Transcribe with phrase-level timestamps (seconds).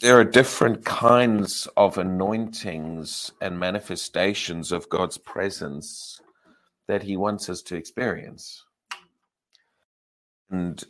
[0.00, 6.20] there are different kinds of anointings and manifestations of God's presence
[6.88, 8.64] that He wants us to experience.
[10.50, 10.82] And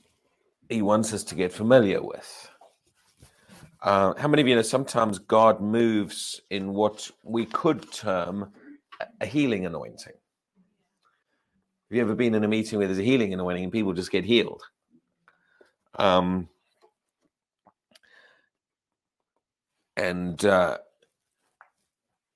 [0.68, 2.50] He wants us to get familiar with.
[3.82, 8.52] Uh, how many of you know sometimes God moves in what we could term
[9.20, 10.14] a healing anointing?
[11.90, 14.10] Have you ever been in a meeting where there's a healing anointing and people just
[14.10, 14.62] get healed?
[15.98, 16.48] Um,
[19.98, 20.78] and uh,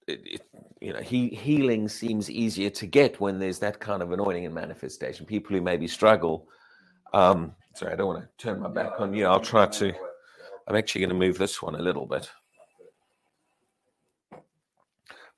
[0.09, 0.43] it, it,
[0.81, 4.55] you know, he, healing seems easier to get when there's that kind of anointing and
[4.55, 5.25] manifestation.
[5.25, 6.49] People who maybe struggle.
[7.15, 9.27] Um, sorry, I don't want to turn my back on you.
[9.27, 9.95] I'll try to.
[10.67, 12.29] I'm actually going to move this one a little bit.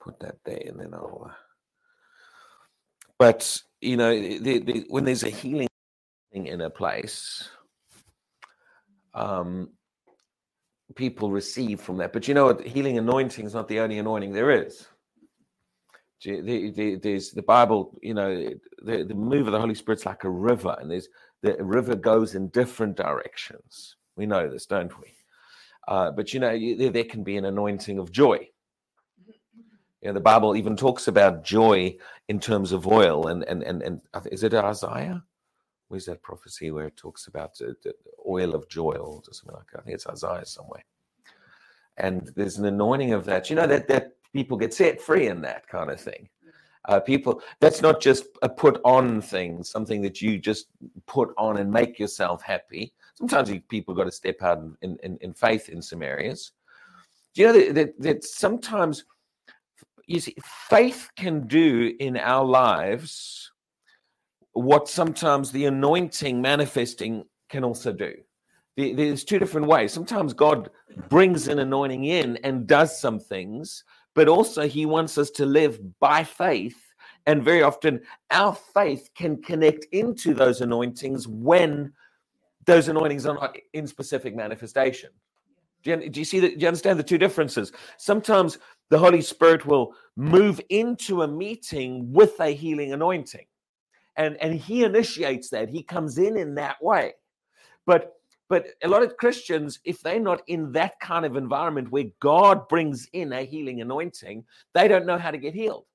[0.01, 1.27] Put that there, and then I'll.
[1.29, 1.34] Uh,
[3.19, 5.69] but you know, the, the, when there's a healing
[6.33, 7.48] in a place,
[9.12, 9.70] um,
[10.95, 12.12] people receive from that.
[12.12, 12.56] But you know?
[12.59, 14.87] Healing anointing is not the only anointing there is.
[16.22, 18.48] The, the, there's the Bible, you know,
[18.83, 21.09] the, the move of the Holy Spirit's like a river, and there's
[21.42, 23.97] the river goes in different directions.
[24.17, 25.12] We know this, don't we?
[25.86, 28.48] Uh, but you know, there, there can be an anointing of joy.
[30.00, 31.97] You know, the Bible even talks about joy
[32.28, 34.00] in terms of oil, and and and and
[34.33, 35.22] is it Isaiah?
[35.95, 37.95] Where's that prophecy where it talks about the, the
[38.28, 39.78] oil of joy or something like that?
[39.78, 40.84] I think it's Isaiah somewhere.
[41.98, 43.48] And there's an anointing of that.
[43.48, 46.28] You know that that people get set free in that kind of thing.
[46.89, 50.67] Uh, people, that's not just a put on thing, something that you just
[51.06, 52.92] put on and make yourself happy.
[53.15, 56.50] Sometimes you, people got to step out in, in, in faith in some areas.
[57.34, 59.05] Do you know that, that, that sometimes
[60.06, 60.34] you see
[60.69, 63.53] faith can do in our lives
[64.55, 68.14] what sometimes the anointing manifesting can also do.
[68.77, 69.92] There's two different ways.
[69.92, 70.70] Sometimes God
[71.08, 75.78] brings an anointing in and does some things, but also He wants us to live
[76.00, 76.77] by faith.
[77.27, 78.00] And very often,
[78.32, 81.93] our faith can connect into those anointings when
[82.66, 85.10] those anointings are not in specific manifestation.
[85.84, 86.59] Do you, do you see that?
[86.59, 87.72] Do you understand the two differences?
[87.98, 88.59] Sometimes
[88.91, 93.47] the Holy Spirit will move into a meeting with a healing anointing
[94.16, 95.69] and and he initiates that.
[95.69, 97.14] He comes in in that way.
[97.86, 98.12] But
[98.48, 102.69] but a lot of christians if they're not in that kind of environment where god
[102.69, 104.44] brings in a healing anointing
[104.75, 105.86] they don't know how to get healed.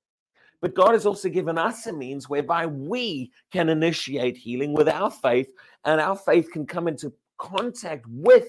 [0.61, 5.11] But god has also given us a means whereby we can initiate healing with our
[5.11, 5.49] faith
[5.85, 8.47] and our faith can come into contact with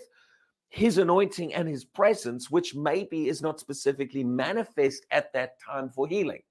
[0.70, 6.06] his anointing and his presence, which maybe is not specifically manifest at that time for
[6.06, 6.42] healing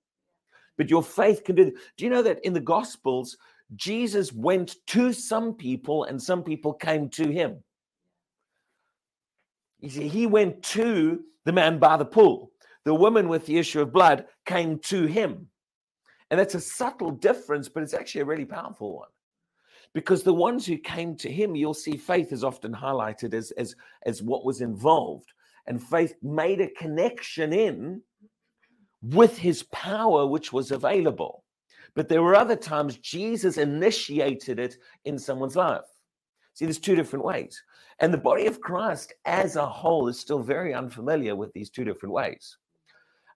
[0.79, 1.73] but your faith can do.
[1.97, 3.37] Do you know that in the Gospels,
[3.75, 7.61] Jesus went to some people and some people came to him?
[9.81, 12.53] You see, he went to the man by the pool.
[12.85, 15.49] The woman with the issue of blood came to him.
[16.31, 19.09] And that's a subtle difference, but it's actually a really powerful one.
[19.93, 23.75] Because the ones who came to him, you'll see faith is often highlighted as, as,
[24.05, 25.33] as what was involved.
[25.67, 28.01] And faith made a connection in
[29.01, 31.43] with his power, which was available.
[31.95, 35.81] But there were other times Jesus initiated it in someone's life.
[36.53, 37.61] See, there's two different ways.
[37.99, 41.83] And the body of Christ as a whole is still very unfamiliar with these two
[41.83, 42.57] different ways.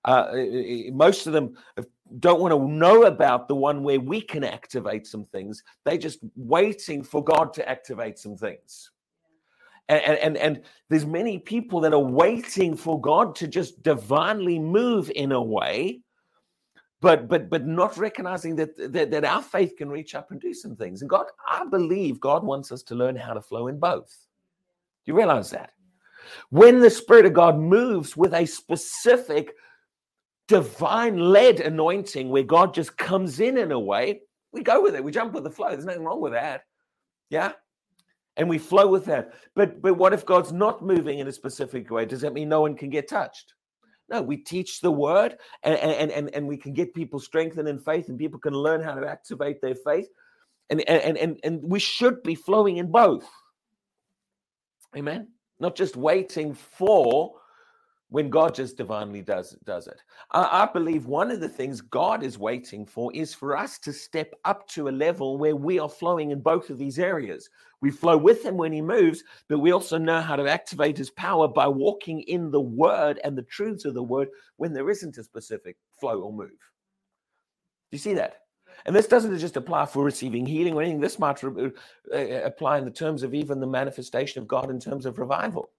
[0.06, 0.34] Uh,
[0.92, 1.56] most of them
[2.20, 5.64] don't want to know about the one where we can activate some things.
[5.86, 8.92] They're just waiting for God to activate some things
[9.90, 15.12] and, and and there's many people that are waiting for god to just divinely move
[15.16, 16.02] in a way
[17.02, 20.54] but but but not recognizing that, that that our faith can reach up and do
[20.54, 21.02] some things.
[21.02, 24.08] And god i believe god wants us to learn how to flow in both.
[25.06, 25.72] Do you realize that?
[26.50, 29.54] When the spirit of god moves with a specific
[30.48, 34.22] divine led anointing where god just comes in in a way
[34.54, 35.04] we go with it.
[35.04, 35.70] We jump with the flow.
[35.70, 36.66] There's nothing wrong with that.
[37.30, 37.54] Yeah
[38.38, 39.34] and we flow with that.
[39.56, 42.06] But but what if God's not moving in a specific way?
[42.06, 43.54] Does that mean no one can get touched?
[44.10, 47.80] No, we teach the word and and and, and we can get people strengthened in
[47.80, 50.08] faith and people can learn how to activate their faith.
[50.70, 53.30] And and and and we should be flowing in both.
[54.96, 55.30] Amen.
[55.60, 57.36] Not just waiting for
[58.14, 60.00] when God just divinely does does it.
[60.30, 63.92] I, I, believe one of the things God is waiting for is for us to
[63.92, 67.50] step up to a level where we are flowing in both of these areas.
[67.82, 71.10] We flow with Him when He moves, but we also know how to activate His
[71.10, 74.28] power by walking in the Word and the truths of the Word
[74.58, 76.50] when there isn't a specific flow or move.
[76.52, 78.42] Do you see that?
[78.86, 81.02] And this doesn't just apply for receiving healing or anything.
[81.02, 81.70] This might uh,
[82.14, 85.72] uh, apply in the terms of even the manifestation of God in terms of revival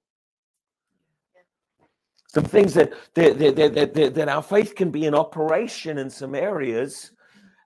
[2.35, 6.11] some things that that, that, that, that, that our faith can be in operation in
[6.11, 7.13] some areas.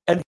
[0.06, 0.22] And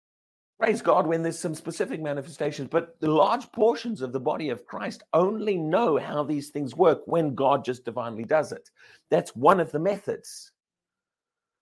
[0.57, 4.65] praise God when there's some specific manifestations, but the large portions of the body of
[4.65, 8.69] Christ only know how these things work when God just divinely does it.
[9.11, 10.51] That's one of the methods.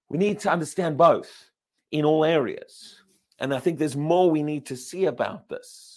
[0.09, 1.49] We need to understand both
[1.91, 3.01] in all areas.
[3.39, 5.96] And I think there's more we need to see about this.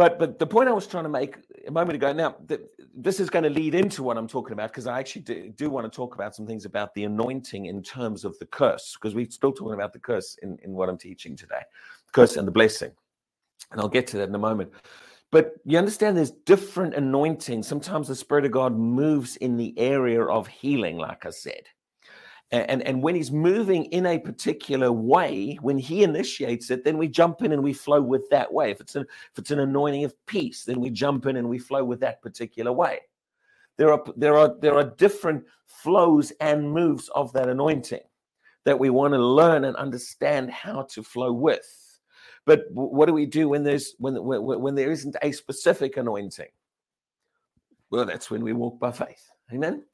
[0.00, 1.36] But but the point I was trying to make
[1.68, 2.10] a moment ago.
[2.10, 2.62] Now th-
[2.94, 5.68] this is going to lead into what I'm talking about because I actually do, do,
[5.68, 9.14] want to talk about some things about the anointing in terms of the curse because
[9.14, 11.60] we're still talking about the curse in, in what I'm teaching today,
[12.06, 12.92] the curse and the blessing,
[13.72, 14.72] and I'll get to that in a moment.
[15.30, 17.68] But you understand there's different anointings.
[17.68, 21.64] Sometimes the Spirit of God moves in the area of healing, like I said.
[22.52, 27.06] And, and when he's moving in a particular way, when he initiates it, then we
[27.06, 28.72] jump in and we flow with that way.
[28.72, 31.58] If it's an, if it's an anointing of peace, then we jump in and we
[31.60, 33.00] flow with that particular way.
[33.76, 38.02] There are there are there are different flows and moves of that anointing
[38.64, 42.00] that we want to learn and understand how to flow with.
[42.46, 46.50] But what do we do when there's when when, when there isn't a specific anointing?
[47.90, 49.30] Well, that's when we walk by faith.
[49.52, 49.84] Amen.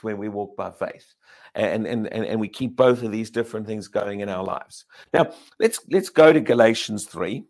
[0.00, 1.14] It's when we walk by faith
[1.54, 4.86] and, and, and, and we keep both of these different things going in our lives.
[5.12, 7.44] Now, let's let's go to Galatians 3.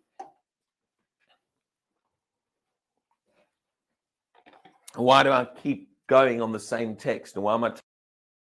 [4.97, 7.37] Why do I keep going on the same text?
[7.37, 7.70] And why am I?
[7.70, 7.81] T-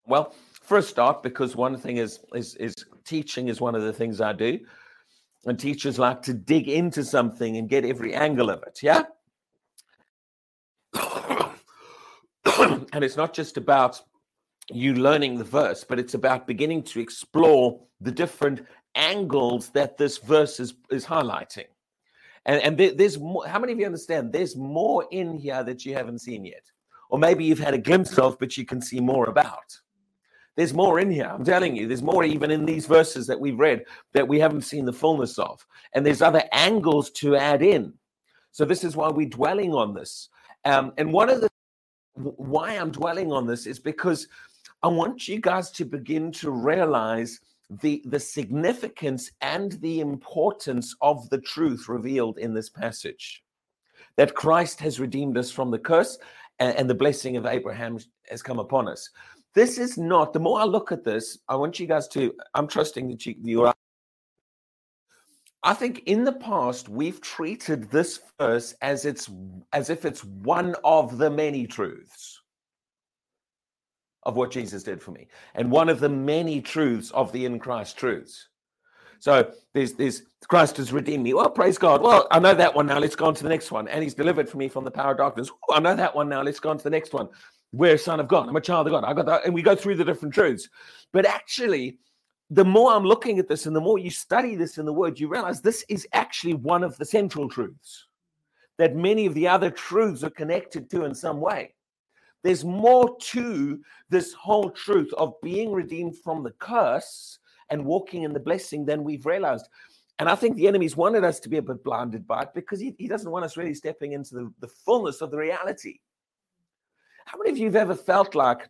[0.08, 2.74] well, for a start, because one thing is, is is
[3.04, 4.58] teaching is one of the things I do,
[5.46, 8.80] and teachers like to dig into something and get every angle of it.
[8.82, 9.04] Yeah.
[12.92, 14.00] and it's not just about
[14.70, 20.18] you learning the verse, but it's about beginning to explore the different angles that this
[20.18, 21.66] verse is, is highlighting.
[22.46, 25.94] And, and there's more, how many of you understand there's more in here that you
[25.94, 26.62] haven't seen yet?
[27.10, 29.78] Or maybe you've had a glimpse of, but you can see more about.
[30.56, 31.26] There's more in here.
[31.26, 34.62] I'm telling you, there's more even in these verses that we've read that we haven't
[34.62, 35.64] seen the fullness of.
[35.94, 37.94] And there's other angles to add in.
[38.52, 40.28] So this is why we're dwelling on this.
[40.64, 41.50] Um, and one of the
[42.14, 44.28] why I'm dwelling on this is because
[44.82, 47.40] I want you guys to begin to realize
[47.82, 53.42] the, the significance and the importance of the truth revealed in this passage
[54.16, 56.18] that Christ has redeemed us from the curse
[56.58, 57.98] and, and the blessing of Abraham
[58.28, 59.08] has come upon us.
[59.54, 62.66] This is not, the more I look at this, I want you guys to, I'm
[62.66, 63.74] trusting that you, you are.
[65.62, 69.30] I think in the past we've treated this verse as it's
[69.72, 72.40] as if it's one of the many truths
[74.22, 77.58] of what Jesus did for me, and one of the many truths of the in
[77.58, 78.48] Christ truths.
[79.18, 81.34] So there's Christ has redeemed me.
[81.34, 82.00] Well, praise God.
[82.00, 82.98] Well, I know that one now.
[82.98, 83.86] Let's go on to the next one.
[83.88, 85.50] And He's delivered for me from the power of darkness.
[85.50, 86.42] Ooh, I know that one now.
[86.42, 87.28] Let's go on to the next one.
[87.72, 88.48] We're a son of God.
[88.48, 89.04] I'm a child of God.
[89.04, 90.68] I got that, and we go through the different truths.
[91.12, 91.98] But actually,
[92.50, 95.20] the more I'm looking at this, and the more you study this in the Word,
[95.20, 98.06] you realize this is actually one of the central truths
[98.76, 101.74] that many of the other truths are connected to in some way.
[102.42, 107.38] There's more to this whole truth of being redeemed from the curse
[107.68, 109.68] and walking in the blessing than we've realized.
[110.18, 112.80] And I think the enemy's wanted us to be a bit blinded by it because
[112.80, 116.00] he, he doesn't want us really stepping into the, the fullness of the reality.
[117.26, 118.68] How many of you have ever felt like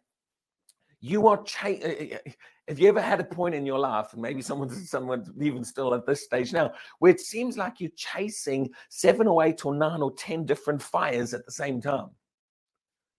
[1.01, 2.19] you are uh, uh,
[2.71, 5.93] have you ever had a point in your life and maybe someone someone even still
[5.93, 10.01] at this stage now where it seems like you're chasing seven or eight or nine
[10.01, 12.09] or ten different fires at the same time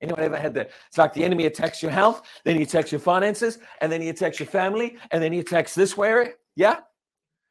[0.02, 0.72] Anyone ever had that?
[0.88, 4.10] It's like the enemy attacks your health, then he attacks your finances, and then he
[4.10, 6.32] attacks your family, and then he attacks this way.
[6.56, 6.80] Yeah?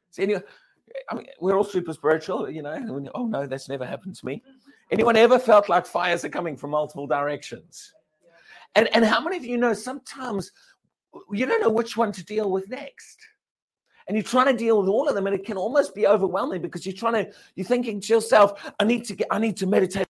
[0.09, 0.43] So anyone,
[1.09, 3.09] I mean, we're all super spiritual, you know.
[3.15, 4.43] Oh no, that's never happened to me.
[4.91, 7.93] Anyone ever felt like fires are coming from multiple directions?
[8.75, 10.51] And and how many of you know sometimes
[11.31, 13.19] you don't know which one to deal with next?
[14.07, 16.61] And you're trying to deal with all of them, and it can almost be overwhelming
[16.61, 19.67] because you're trying to, you're thinking to yourself, I need to get, I need to
[19.67, 20.07] meditate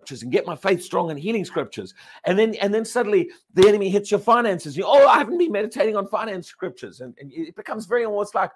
[0.00, 1.94] scriptures and get my faith strong in healing scriptures.
[2.24, 4.76] And then and then suddenly the enemy hits your finances.
[4.76, 7.00] You oh, I haven't been meditating on finance scriptures.
[7.00, 8.50] And, and it becomes very almost like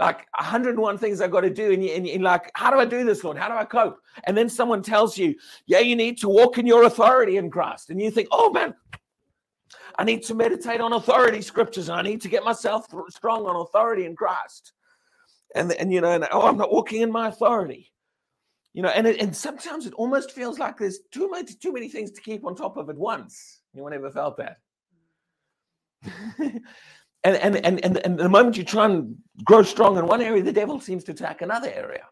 [0.00, 1.72] like 101 things I've got to do.
[1.72, 3.36] And, you, and you're like, how do I do this, Lord?
[3.36, 3.98] How do I cope?
[4.24, 5.34] And then someone tells you,
[5.66, 7.90] yeah, you need to walk in your authority in Christ.
[7.90, 8.74] And you think, oh man,
[9.98, 13.56] I need to meditate on authority scriptures and I need to get myself strong on
[13.56, 14.72] authority in Christ.
[15.54, 17.92] And, and you know, and, oh, I'm not walking in my authority
[18.74, 21.88] you know and it, and sometimes it almost feels like there's too much too many
[21.88, 24.58] things to keep on top of at once anyone ever felt that
[26.38, 26.62] and,
[27.24, 30.52] and and and and the moment you try and grow strong in one area the
[30.52, 32.04] devil seems to attack another area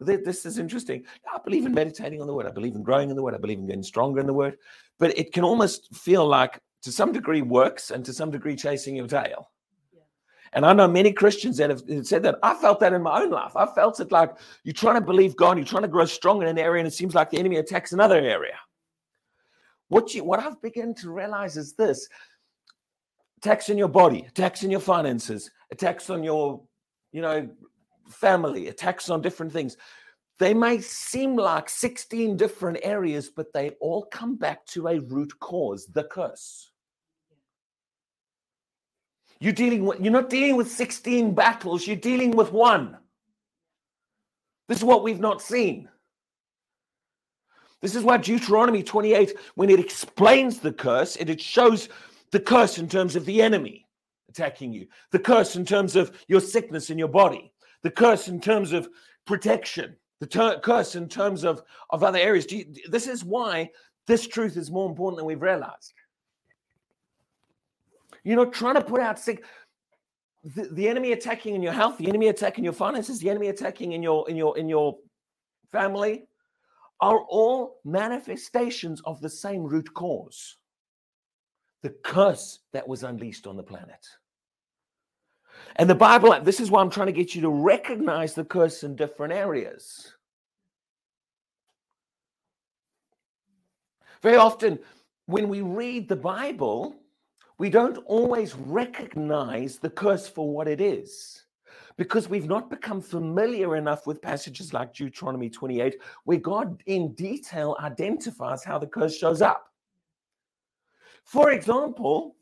[0.00, 1.04] This is interesting.
[1.32, 2.46] I believe in meditating on the word.
[2.46, 3.34] I believe in growing in the word.
[3.34, 4.56] I believe in getting stronger in the word.
[4.98, 8.96] But it can almost feel like, to some degree, works and to some degree, chasing
[8.96, 9.48] your tail.
[10.54, 12.38] And I know many Christians that have said that.
[12.42, 13.56] I felt that in my own life.
[13.56, 16.48] I felt it like you're trying to believe God, you're trying to grow strong in
[16.48, 18.58] an area, and it seems like the enemy attacks another area.
[19.88, 22.08] What you what I've begun to realize is this
[23.38, 26.62] attacks in your body, attacks in your finances, attacks on your,
[27.12, 27.48] you know,
[28.08, 29.76] family, attacks on different things.
[30.38, 35.32] They may seem like 16 different areas, but they all come back to a root
[35.40, 36.71] cause, the curse.
[39.42, 42.96] You're dealing with, you're not dealing with 16 battles, you're dealing with one.
[44.68, 45.88] This is what we've not seen.
[47.80, 51.88] This is why Deuteronomy 28, when it explains the curse, it, it shows
[52.30, 53.84] the curse in terms of the enemy
[54.28, 58.40] attacking you, the curse in terms of your sickness in your body, the curse in
[58.40, 58.88] terms of
[59.26, 62.46] protection, the ter- curse in terms of, of other areas.
[62.52, 63.70] You, this is why
[64.06, 65.94] this truth is more important than we've realized.
[68.24, 69.44] You know, trying to put out sick.
[70.44, 73.92] The, the enemy attacking in your health, the enemy attacking your finances, the enemy attacking
[73.92, 74.98] in your in your in your
[75.70, 76.24] family,
[77.00, 80.56] are all manifestations of the same root cause
[81.82, 84.06] the curse that was unleashed on the planet.
[85.76, 88.84] And the Bible, this is why I'm trying to get you to recognize the curse
[88.84, 90.14] in different areas.
[94.22, 94.78] Very often,
[95.26, 96.94] when we read the Bible,
[97.62, 101.44] we don't always recognize the curse for what it is
[101.96, 107.76] because we've not become familiar enough with passages like Deuteronomy 28, where God in detail
[107.78, 109.68] identifies how the curse shows up.
[111.22, 112.34] For example,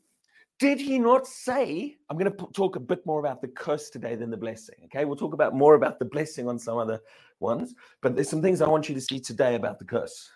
[0.57, 4.15] did he not say, I'm going to talk a bit more about the curse today
[4.15, 4.77] than the blessing.
[4.85, 6.99] Okay, we'll talk about more about the blessing on some other
[7.39, 10.31] ones, but there's some things I want you to see today about the curse.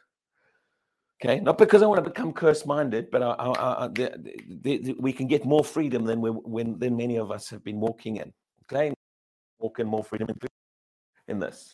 [1.26, 4.96] Okay, not because I want to become curse-minded, but I, I, I, the, the, the,
[5.00, 8.18] we can get more freedom than we when than many of us have been walking
[8.18, 8.32] in.
[8.64, 8.94] Okay,
[9.58, 10.28] walk in more freedom
[11.28, 11.74] in this.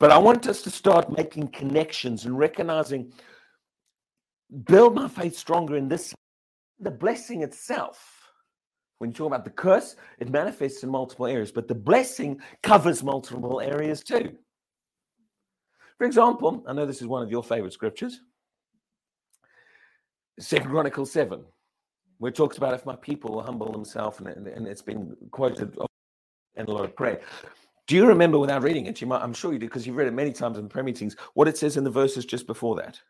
[0.00, 3.12] But I want us to start making connections and recognizing,
[4.64, 6.12] build my faith stronger in this.
[6.80, 8.14] The blessing itself.
[8.98, 13.04] When you talk about the curse, it manifests in multiple areas, but the blessing covers
[13.04, 14.36] multiple areas too.
[15.98, 18.20] For example, I know this is one of your favorite scriptures.
[20.38, 21.44] Second Chronicles 7,
[22.18, 25.76] where it talks about if my people will humble themselves, and, and it's been quoted
[26.56, 27.20] in a lot of prayer.
[27.88, 29.00] Do you remember without reading it?
[29.00, 31.16] You might, I'm sure you do because you've read it many times in prayer meetings,
[31.34, 33.00] what it says in the verses just before that.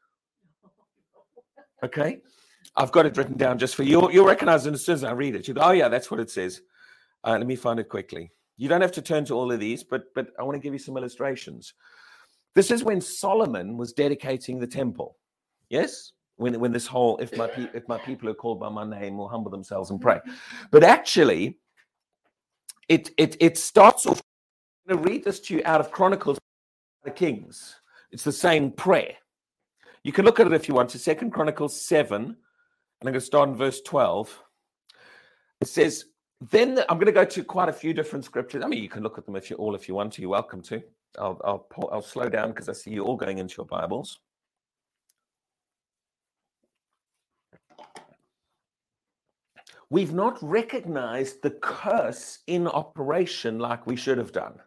[1.83, 2.23] Okay?
[2.75, 4.11] I've got it written down just for you.
[4.11, 5.49] You'll recognize it as soon as I read it.
[5.49, 6.63] You go, oh, yeah, that's what it says.
[7.25, 8.31] Uh, let me find it quickly.
[8.57, 10.73] You don't have to turn to all of these, but but I want to give
[10.73, 11.75] you some illustrations.
[12.59, 15.17] This is when Solomon was dedicating the temple.
[15.69, 16.11] Yes?
[16.39, 19.17] When, when this whole if my pe- if my people are called by my name
[19.17, 20.17] will humble themselves and pray.
[20.17, 20.33] Mm-hmm.
[20.73, 21.61] But actually,
[22.89, 24.21] it it it starts off.
[24.89, 26.37] I'm going to read this to you out of Chronicles
[27.05, 27.77] the Kings.
[28.11, 29.15] It's the same prayer.
[30.03, 30.99] You can look at it if you want to.
[30.99, 34.37] Second Chronicles 7, and I'm going to start in verse 12.
[35.61, 36.07] It says,
[36.41, 38.65] then the, I'm going to go to quite a few different scriptures.
[38.65, 40.23] I mean, you can look at them if you all if you want to.
[40.23, 40.83] You're welcome to.
[41.19, 44.21] I'll I'll I'll slow down because I see you all going into your Bibles.
[49.91, 54.61] We've not recognized the curse in operation like we should have done.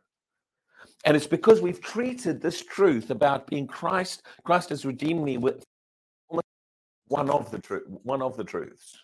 [1.05, 5.63] And it's because we've treated this truth about being Christ, Christ has redeemed me with
[7.07, 8.97] one of the truth, one of the truths.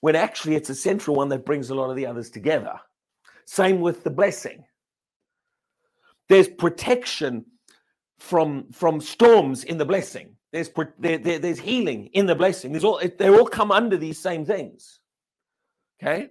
[0.00, 2.78] When actually it's a central one that brings a lot of the others together.
[3.46, 4.64] Same with the blessing.
[6.32, 7.44] There's protection
[8.18, 10.36] from from storms in the blessing.
[10.50, 12.72] There's there, there, there's healing in the blessing.
[12.72, 15.00] There's all they all come under these same things.
[16.02, 16.30] Okay.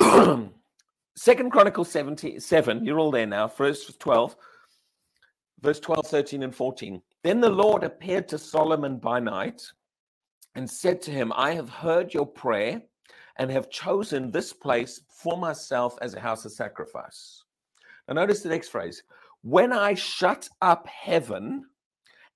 [1.16, 4.34] Second Chronicles 77, you're all there now, verse 12,
[5.60, 7.02] verse 12, 13, and 14.
[7.22, 9.60] Then the Lord appeared to Solomon by night
[10.54, 12.80] and said to him, I have heard your prayer
[13.36, 17.44] and have chosen this place for myself as a house of sacrifice.
[18.08, 19.02] Now, notice the next phrase
[19.42, 21.66] when I shut up heaven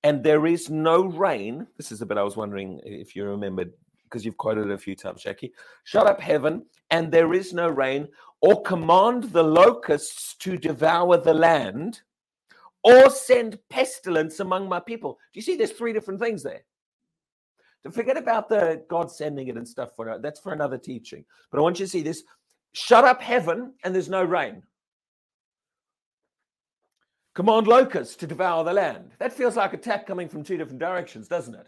[0.03, 3.73] and there is no rain, this is a bit I was wondering if you remembered
[4.03, 5.53] because you've quoted it a few times, Jackie.
[5.85, 8.07] Shut up heaven and there is no rain,
[8.41, 12.01] or command the locusts to devour the land,
[12.83, 15.17] or send pestilence among my people.
[15.33, 16.63] Do you see there's three different things there?
[17.83, 21.25] To forget about the God sending it and stuff for that's for another teaching.
[21.49, 22.23] But I want you to see this
[22.73, 24.61] shut up heaven and there's no rain.
[27.33, 29.11] Command locusts to devour the land.
[29.17, 31.67] That feels like attack coming from two different directions, doesn't it?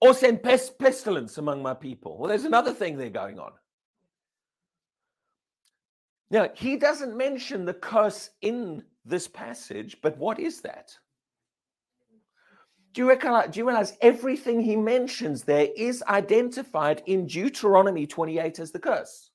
[0.00, 2.18] Or send pest, pestilence among my people.
[2.18, 3.52] Well, there's another thing there going on.
[6.30, 10.96] Now, he doesn't mention the curse in this passage, but what is that?
[12.92, 18.72] Do you, do you realize everything he mentions there is identified in Deuteronomy 28 as
[18.72, 19.27] the curse?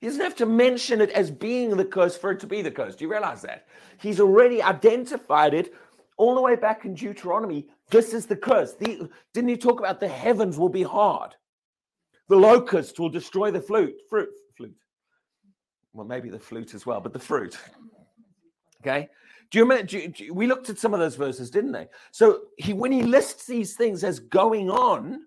[0.00, 2.70] He doesn't have to mention it as being the curse for it to be the
[2.70, 2.94] curse.
[2.94, 3.66] Do you realize that?
[4.00, 5.74] He's already identified it
[6.16, 7.66] all the way back in Deuteronomy.
[7.90, 8.74] This is the curse.
[8.74, 11.34] The, didn't he talk about the heavens will be hard?
[12.28, 14.76] The locust will destroy the flute, fruit, flute.
[15.92, 17.58] Well, maybe the flute as well, but the fruit.
[18.80, 19.08] Okay.
[19.50, 19.84] Do you remember?
[19.84, 21.88] Do you, do you, we looked at some of those verses, didn't they?
[22.12, 25.22] So he, when he lists these things as going on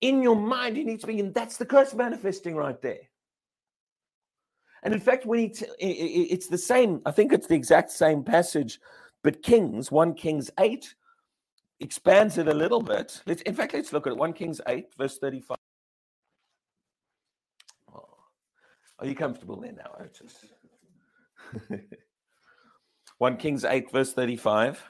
[0.00, 3.00] in your mind, you need to be, and that's the curse manifesting right there.
[4.84, 8.22] And in fact, when he t- it's the same, I think it's the exact same
[8.22, 8.78] passage,
[9.22, 10.94] but Kings, 1 Kings 8,
[11.80, 13.22] expands it a little bit.
[13.26, 14.18] Let's, in fact, let's look at it.
[14.18, 15.56] 1 Kings 8, verse 35.
[17.94, 18.04] Oh,
[18.98, 20.44] are you comfortable there now, Otis?
[23.18, 24.84] 1 Kings 8, verse 35.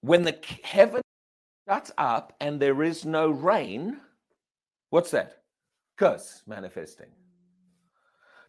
[0.00, 1.02] When the heaven
[1.68, 4.00] shuts up and there is no rain,
[4.90, 5.42] what's that?
[5.96, 7.08] Curse manifesting.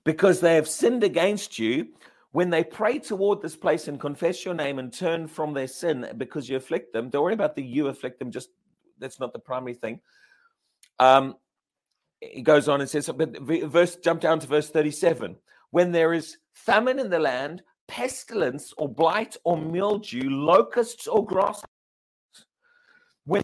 [0.03, 1.87] Because they have sinned against you.
[2.31, 6.07] When they pray toward this place and confess your name and turn from their sin
[6.17, 8.49] because you afflict them, don't worry about the you afflict them, just
[8.99, 10.01] that's not the primary thing.
[10.99, 11.35] Um,
[12.19, 15.37] he goes on and says, but verse jump down to verse 37.
[15.71, 21.63] When there is famine in the land, pestilence or blight or mildew, locusts or grass,
[23.25, 23.41] when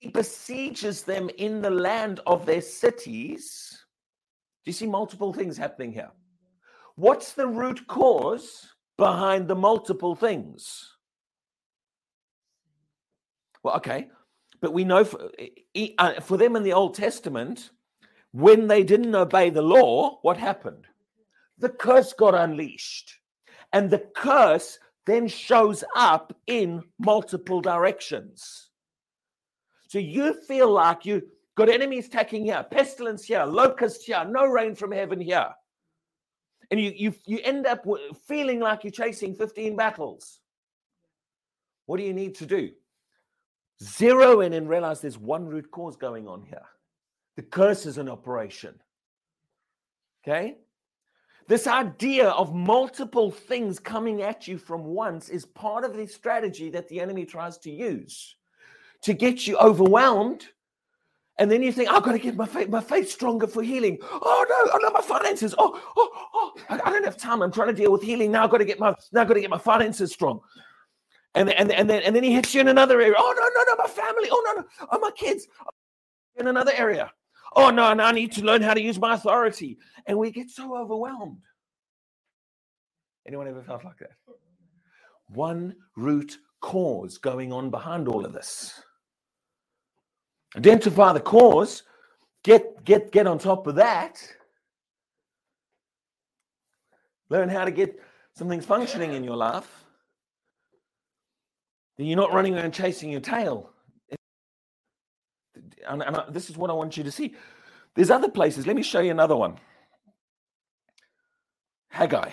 [0.00, 3.84] he besieges them in the land of their cities,
[4.64, 6.10] do you see multiple things happening here?
[6.96, 8.66] What's the root cause
[8.96, 10.96] behind the multiple things?
[13.62, 14.08] Well, okay,
[14.60, 17.70] but we know for, eh, eh, eh, uh, for them in the Old Testament,
[18.32, 20.86] when they didn't obey the law, what happened?
[21.58, 23.19] The curse got unleashed.
[23.72, 28.70] And the curse then shows up in multiple directions.
[29.88, 31.22] So you feel like you
[31.56, 35.48] got enemies attacking here, pestilence here, locusts here, no rain from heaven here.
[36.70, 37.84] And you, you, you end up
[38.28, 40.40] feeling like you're chasing 15 battles.
[41.86, 42.70] What do you need to do?
[43.82, 46.62] Zero in and realize there's one root cause going on here.
[47.36, 48.80] The curse is an operation.
[50.22, 50.58] Okay?
[51.50, 56.70] This idea of multiple things coming at you from once is part of the strategy
[56.70, 58.36] that the enemy tries to use
[59.02, 60.46] to get you overwhelmed.
[61.40, 63.98] And then you think, I've got to get my faith, my faith stronger for healing.
[64.00, 65.52] Oh no, oh no, my finances.
[65.58, 67.42] Oh, oh, oh, I, I don't have time.
[67.42, 68.30] I'm trying to deal with healing.
[68.30, 70.38] Now I've got to get my now I've got to get my finances strong.
[71.34, 73.16] And, and, and then and then he hits you in another area.
[73.18, 74.28] Oh no, no, no, my family.
[74.30, 75.70] Oh no, no, oh my kids oh,
[76.36, 77.10] in another area.
[77.54, 79.78] Oh, no, and I need to learn how to use my authority.
[80.06, 81.42] And we get so overwhelmed.
[83.26, 84.12] Anyone ever felt like that?
[85.28, 88.82] One root cause going on behind all of this.
[90.56, 91.84] Identify the cause,
[92.42, 94.20] get get get on top of that.
[97.28, 98.00] Learn how to get
[98.34, 99.84] some things functioning in your life.
[101.96, 103.70] Then you're not running around chasing your tail
[105.88, 107.34] and, and I, this is what I want you to see.
[107.94, 108.66] There's other places.
[108.66, 109.56] Let me show you another one.
[111.88, 112.30] Haggai.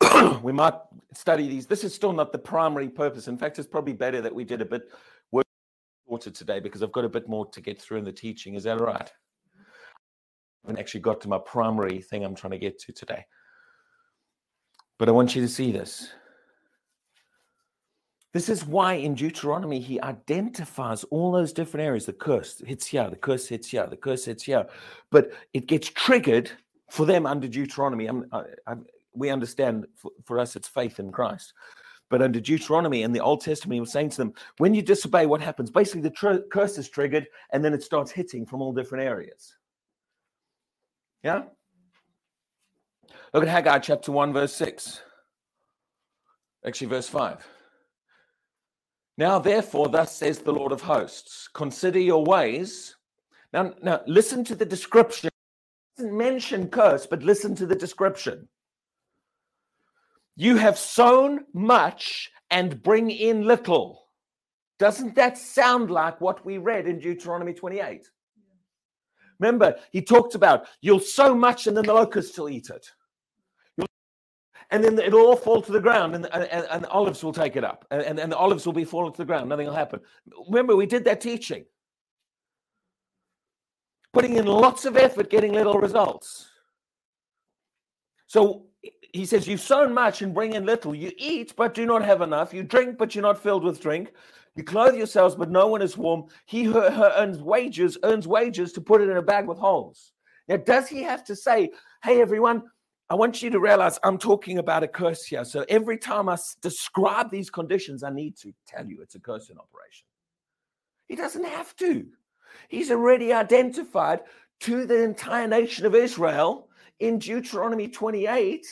[0.42, 0.74] we might
[1.12, 1.66] study these.
[1.66, 3.28] This is still not the primary purpose.
[3.28, 4.90] In fact, it's probably better that we did a bit
[6.08, 8.54] shorter today because I've got a bit more to get through in the teaching.
[8.54, 9.10] Is that right?
[10.64, 13.24] I haven't actually got to my primary thing I'm trying to get to today.
[14.98, 16.10] But I want you to see this.
[18.34, 22.04] This is why in Deuteronomy he identifies all those different areas.
[22.04, 24.66] The curse hits here, the curse hits here, the curse hits here.
[25.10, 26.50] But it gets triggered
[26.90, 28.08] for them under Deuteronomy.
[28.08, 28.74] I, I,
[29.14, 31.54] we understand for, for, us it's faith in Christ.
[32.10, 35.26] But under Deuteronomy in the Old Testament, he was saying to them, when you disobey,
[35.26, 35.70] what happens?
[35.70, 39.54] Basically, the tr- curse is triggered and then it starts hitting from all different areas.
[41.22, 41.44] Yeah?
[43.32, 45.02] Look at Haggai chapter 1, verse 6.
[46.64, 47.46] Actually, verse 5.
[49.18, 52.94] Now, therefore, thus says the Lord of hosts, consider your ways.
[53.52, 55.26] Now, now listen to the description.
[55.26, 58.46] It doesn't mention curse, but listen to the description.
[60.36, 64.04] You have sown much and bring in little.
[64.78, 68.08] Doesn't that sound like what we read in Deuteronomy 28?
[69.40, 72.92] Remember, he talked about you'll sow much and then the locusts will eat it.
[74.70, 77.64] And then it'll all fall to the ground and, and, and olives will take it
[77.64, 77.86] up.
[77.90, 79.48] And, and the olives will be falling to the ground.
[79.48, 80.00] Nothing will happen.
[80.48, 81.64] Remember, we did that teaching.
[84.12, 86.48] Putting in lots of effort, getting little results.
[88.26, 88.66] So
[89.12, 90.94] he says, You've sown much and bring in little.
[90.94, 92.52] You eat, but do not have enough.
[92.52, 94.12] You drink, but you're not filled with drink.
[94.54, 96.24] You clothe yourselves, but no one is warm.
[96.46, 100.12] He who earns wages earns wages to put it in a bag with holes.
[100.48, 101.70] Now, does he have to say,
[102.02, 102.64] hey, everyone,
[103.10, 105.44] I want you to realize I'm talking about a curse here.
[105.44, 109.48] So every time I describe these conditions, I need to tell you it's a curse
[109.48, 110.06] in operation.
[111.06, 112.06] He doesn't have to.
[112.68, 114.20] He's already identified
[114.60, 116.68] to the entire nation of Israel
[117.00, 118.66] in Deuteronomy 28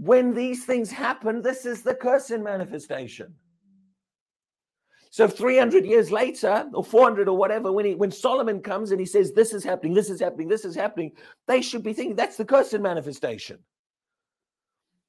[0.00, 3.34] when these things happen, this is the curse in manifestation.
[5.12, 9.06] So 300 years later, or 400 or whatever, when he, when Solomon comes and he
[9.06, 11.12] says, "This is happening, this is happening, this is happening,"
[11.48, 13.58] they should be thinking that's the curse in manifestation.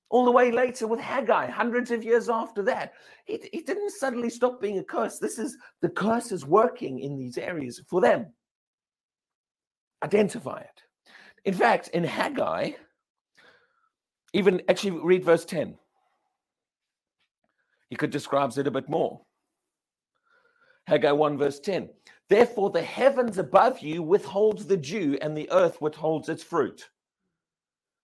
[0.10, 2.94] All the way later with Haggai, hundreds of years after that,
[3.28, 5.20] it, it didn't suddenly stop being a curse.
[5.20, 8.34] This is the curse is working in these areas for them.
[10.04, 10.82] Identify it.
[11.46, 12.72] In fact, in Haggai,
[14.34, 15.78] even actually read verse 10.
[17.90, 19.22] He could describes it a bit more.
[20.88, 21.90] Haggai 1, verse 10.
[22.30, 26.90] Therefore, the heavens above you withholds the dew, and the earth withholds its fruit.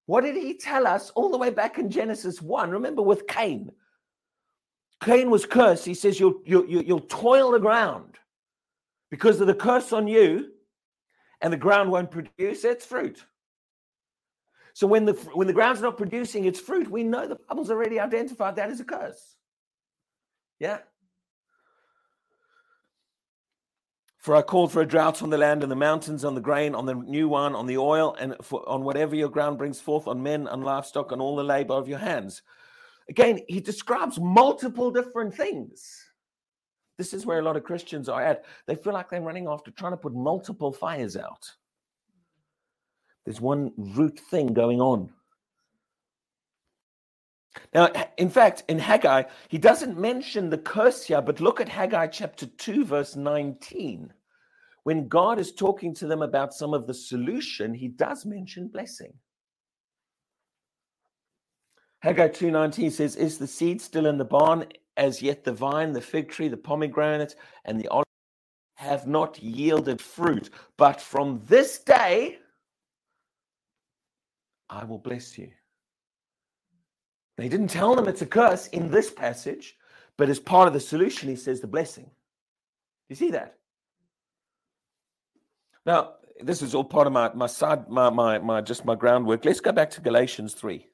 [0.06, 2.70] What did he tell us all the way back in Genesis 1?
[2.72, 3.72] Remember with Cain.
[5.04, 5.86] Cain was cursed.
[5.86, 8.16] He says, You'll, you'll, you'll toil the ground
[9.12, 10.52] because of the curse on you,
[11.42, 13.24] and the ground won't produce its fruit.
[14.74, 18.00] So when the when the ground's not producing its fruit, we know the Bible's already
[18.00, 19.36] identified that as a curse.
[20.60, 20.80] Yeah.
[24.28, 26.76] For I called for a drought on the land and the mountains, on the grain,
[26.76, 30.06] on the new wine, on the oil, and for, on whatever your ground brings forth,
[30.06, 32.42] on men and livestock, on all the labor of your hands.
[33.08, 36.12] Again, he describes multiple different things.
[36.98, 38.44] This is where a lot of Christians are at.
[38.66, 41.50] They feel like they're running after trying to put multiple fires out.
[43.24, 45.10] There's one root thing going on.
[47.74, 52.08] Now, in fact, in Haggai, he doesn't mention the curse here, but look at Haggai
[52.08, 54.14] chapter 2, verse 19.
[54.84, 59.14] When God is talking to them about some of the solution, he does mention blessing.
[62.00, 64.66] Haggai 2:19 says, Is the seed still in the barn?
[64.96, 68.06] As yet the vine, the fig tree, the pomegranate, and the olive
[68.76, 70.50] have not yielded fruit.
[70.78, 72.40] But from this day
[74.70, 75.52] I will bless you.
[77.38, 79.78] He didn't tell them it's a curse in this passage,
[80.18, 82.10] but as part of the solution, he says the blessing.
[83.10, 83.58] You see that?
[85.86, 89.46] Now, this is all part of my my side, my my my just my groundwork.
[89.46, 90.86] Let's go back to Galatians 3.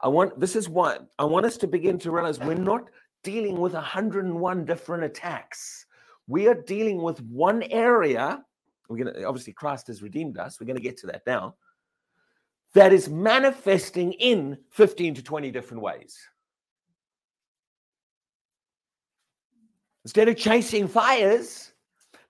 [0.00, 2.90] I want this is why I want us to begin to realize we're not
[3.24, 5.86] dealing with 101 different attacks.
[6.26, 8.44] We are dealing with one area.
[8.88, 10.60] We're gonna obviously Christ has redeemed us.
[10.60, 11.56] We're going to get to that now
[12.74, 16.16] that is manifesting in 15 to 20 different ways.
[20.04, 21.72] Instead of chasing fires,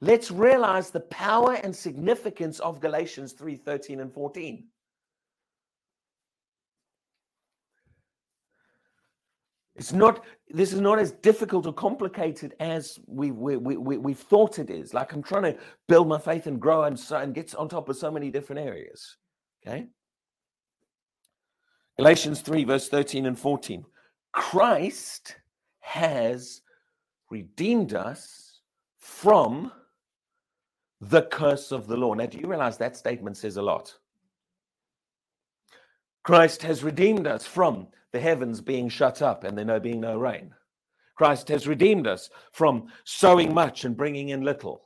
[0.01, 4.65] let's realize the power and significance of Galatians 3 13 and 14.
[9.77, 14.19] It's not, this is not as difficult or complicated as we, we, we, we, we've
[14.19, 14.93] thought it is.
[14.93, 17.89] Like I'm trying to build my faith and grow and, so, and get on top
[17.89, 19.17] of so many different areas.
[19.65, 19.87] Okay.
[21.99, 23.85] Galatians 3, verse 13 and 14.
[24.33, 25.35] Christ
[25.81, 26.63] has
[27.29, 28.61] redeemed us
[28.99, 29.73] from
[31.01, 32.15] the curse of the law.
[32.15, 33.97] Now, do you realize that statement says a lot?
[36.23, 40.55] Christ has redeemed us from the heavens being shut up and there being no rain.
[41.17, 44.83] Christ has redeemed us from sowing much and bringing in little.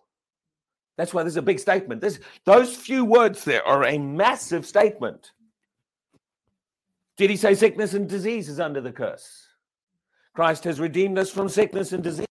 [0.97, 2.01] That's why there's a big statement.
[2.01, 5.33] There's, those few words there are a massive statement.
[7.17, 9.47] Did he say sickness and disease is under the curse?
[10.35, 12.27] Christ has redeemed us from sickness and disease.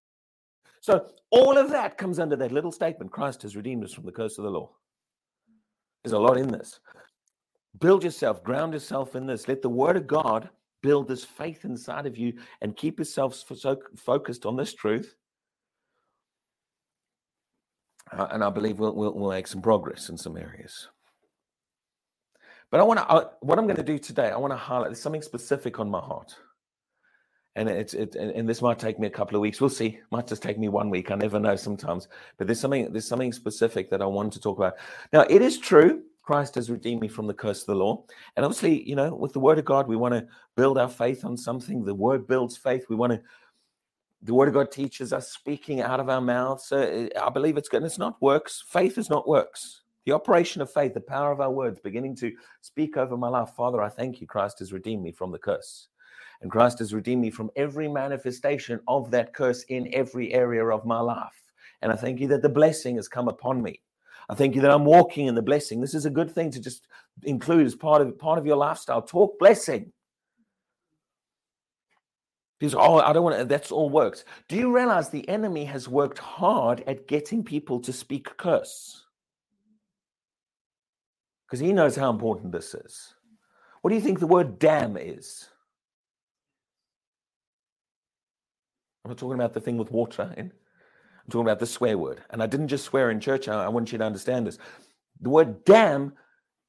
[0.80, 4.12] So all of that comes under that little statement Christ has redeemed us from the
[4.12, 4.70] curse of the law.
[6.02, 6.80] There's a lot in this.
[7.78, 9.46] Build yourself, ground yourself in this.
[9.46, 10.50] Let the word of God
[10.82, 15.14] build this faith inside of you and keep yourself so focused on this truth.
[18.10, 20.88] Uh, and I believe we'll, we'll, we'll make some progress in some areas.
[22.72, 24.96] But I want to, uh, what I'm going to do today, I want to highlight
[24.96, 26.34] something specific on my heart.
[27.54, 29.60] And it's it, and this might take me a couple of weeks.
[29.60, 30.00] We'll see.
[30.10, 31.10] Might just take me one week.
[31.10, 32.08] I never know sometimes.
[32.38, 34.74] But there's something there's something specific that I want to talk about.
[35.12, 38.04] Now, it is true Christ has redeemed me from the curse of the law.
[38.36, 41.24] And obviously, you know, with the word of God, we want to build our faith
[41.24, 41.84] on something.
[41.84, 42.86] The word builds faith.
[42.88, 43.20] We want to,
[44.22, 46.66] the word of God teaches us speaking out of our mouths.
[46.66, 47.78] So uh, I believe it's good.
[47.78, 48.62] And it's not works.
[48.68, 49.81] Faith is not works.
[50.04, 53.50] The operation of faith, the power of our words, beginning to speak over my life.
[53.56, 54.26] Father, I thank you.
[54.26, 55.88] Christ has redeemed me from the curse.
[56.40, 60.84] And Christ has redeemed me from every manifestation of that curse in every area of
[60.84, 61.40] my life.
[61.82, 63.80] And I thank you that the blessing has come upon me.
[64.28, 65.80] I thank you that I'm walking in the blessing.
[65.80, 66.86] This is a good thing to just
[67.22, 69.02] include as part of part of your lifestyle.
[69.02, 69.92] Talk blessing.
[72.58, 74.24] Because oh, I don't want to, that's all works.
[74.48, 79.04] Do you realize the enemy has worked hard at getting people to speak curse?
[81.52, 83.12] Because he knows how important this is.
[83.82, 85.50] What do you think the word damn is?
[89.04, 90.46] I'm not talking about the thing with water in.
[90.46, 92.22] I'm talking about the swear word.
[92.30, 93.48] And I didn't just swear in church.
[93.48, 94.56] I, I want you to understand this.
[95.20, 96.14] The word damn,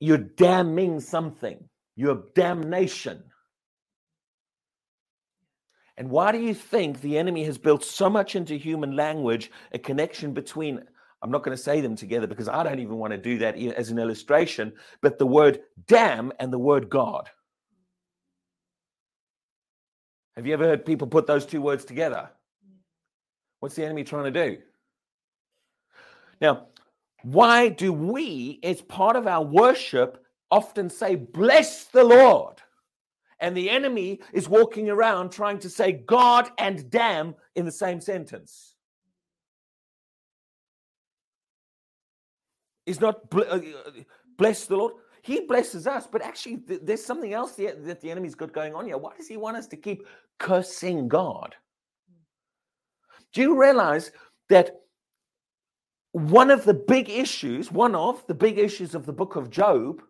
[0.02, 1.64] you're damning something.
[1.96, 3.24] You're damnation.
[5.96, 9.80] And why do you think the enemy has built so much into human language a
[9.80, 10.84] connection between
[11.24, 13.58] I'm not going to say them together because I don't even want to do that
[13.58, 17.30] as an illustration, but the word damn and the word God.
[20.36, 22.30] Have you ever heard people put those two words together?
[23.62, 24.58] What's the enemy trying to do?
[26.42, 26.68] Now,
[27.22, 32.62] why do we, as part of our worship, often say, Bless the Lord?
[33.40, 38.02] And the enemy is walking around trying to say God and damn in the same
[38.02, 38.73] sentence.
[42.86, 43.60] Is not uh,
[44.38, 44.94] bless the Lord.
[45.22, 48.98] He blesses us, but actually, there's something else that the enemy's got going on here.
[48.98, 50.06] Why does he want us to keep
[50.38, 51.56] cursing God?
[53.34, 54.12] Do you realize
[54.50, 54.82] that
[56.12, 60.02] one of the big issues, one of the big issues of the book of Job,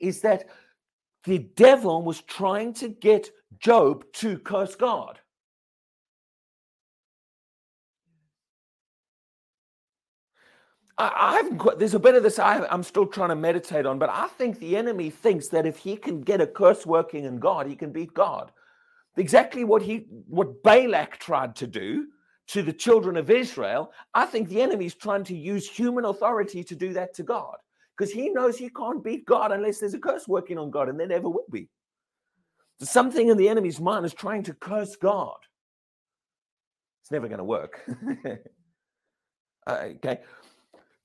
[0.00, 0.46] is that
[1.24, 5.20] the devil was trying to get Job to curse God.
[10.98, 14.10] I, haven't there's a bit of this I, I'm still trying to meditate on, but
[14.10, 17.66] I think the enemy thinks that if he can get a curse working in God,
[17.66, 18.52] he can beat God.
[19.16, 22.08] Exactly what he what Balak tried to do
[22.48, 26.62] to the children of Israel, I think the enemy is trying to use human authority
[26.64, 27.56] to do that to God.
[27.96, 30.98] Because he knows he can't beat God unless there's a curse working on God, and
[30.98, 31.68] there never will be.
[32.80, 35.36] So something in the enemy's mind is trying to curse God.
[37.02, 37.80] It's never going to work.
[39.66, 40.20] uh, okay.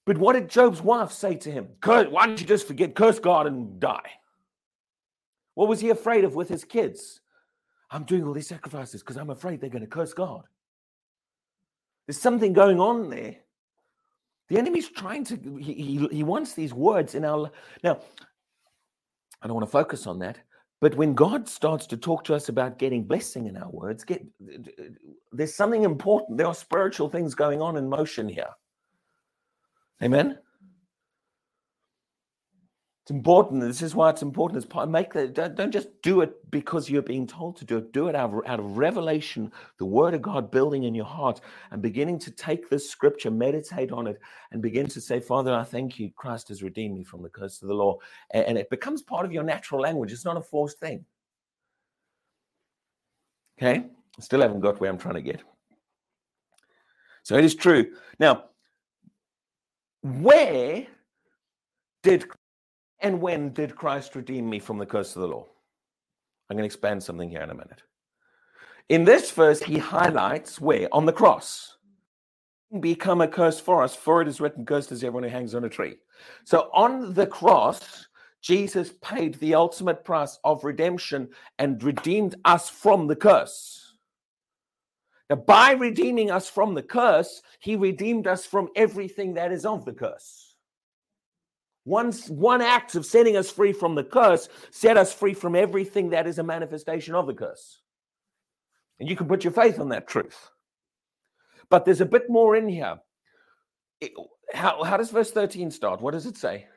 [0.07, 1.67] But what did Job's wife say to him?
[1.83, 4.09] Why don't you just forget, curse God and die?
[5.53, 7.19] What was he afraid of with his kids?
[7.91, 10.43] I'm doing all these sacrifices because I'm afraid they're going to curse God.
[12.07, 13.35] There's something going on there.
[14.47, 17.51] The enemy's trying to, he, he, he wants these words in our.
[17.83, 17.99] Now,
[19.41, 20.37] I don't want to focus on that,
[20.79, 24.25] but when God starts to talk to us about getting blessing in our words, get,
[25.33, 26.37] there's something important.
[26.37, 28.47] There are spiritual things going on in motion here.
[30.03, 30.37] Amen.
[33.03, 33.61] It's important.
[33.61, 34.57] This is why it's important.
[34.57, 35.33] As part, make that.
[35.33, 37.93] Don't, don't just do it because you're being told to do it.
[37.93, 41.39] Do it out of, out of revelation, the Word of God building in your heart,
[41.71, 44.19] and beginning to take this scripture, meditate on it,
[44.51, 46.11] and begin to say, "Father, I thank you.
[46.17, 47.97] Christ has redeemed me from the curse of the law,"
[48.31, 50.11] and, and it becomes part of your natural language.
[50.11, 51.05] It's not a forced thing.
[53.57, 53.85] Okay,
[54.17, 55.41] I still haven't got where I'm trying to get.
[57.23, 57.93] So it is true.
[58.19, 58.45] Now,
[60.01, 60.87] where
[62.03, 62.25] did
[62.99, 65.45] and when did Christ redeem me from the curse of the law?
[66.49, 67.83] I'm going to expand something here in a minute.
[68.89, 70.87] In this verse, he highlights where?
[70.91, 71.77] On the cross.
[72.79, 75.65] Become a curse for us, for it is written, Cursed is everyone who hangs on
[75.65, 75.97] a tree.
[76.43, 78.07] So on the cross,
[78.41, 81.29] Jesus paid the ultimate price of redemption
[81.59, 83.86] and redeemed us from the curse.
[85.29, 89.83] Now, by redeeming us from the curse, he redeemed us from everything that is of
[89.83, 90.55] the curse.
[91.83, 96.09] One, one act of setting us free from the curse set us free from everything
[96.09, 97.81] that is a manifestation of the curse.
[98.99, 100.49] And you can put your faith on that truth.
[101.69, 102.97] But there's a bit more in here.
[104.01, 104.13] It,
[104.53, 106.01] how, how does verse 13 start?
[106.01, 106.67] What does it say?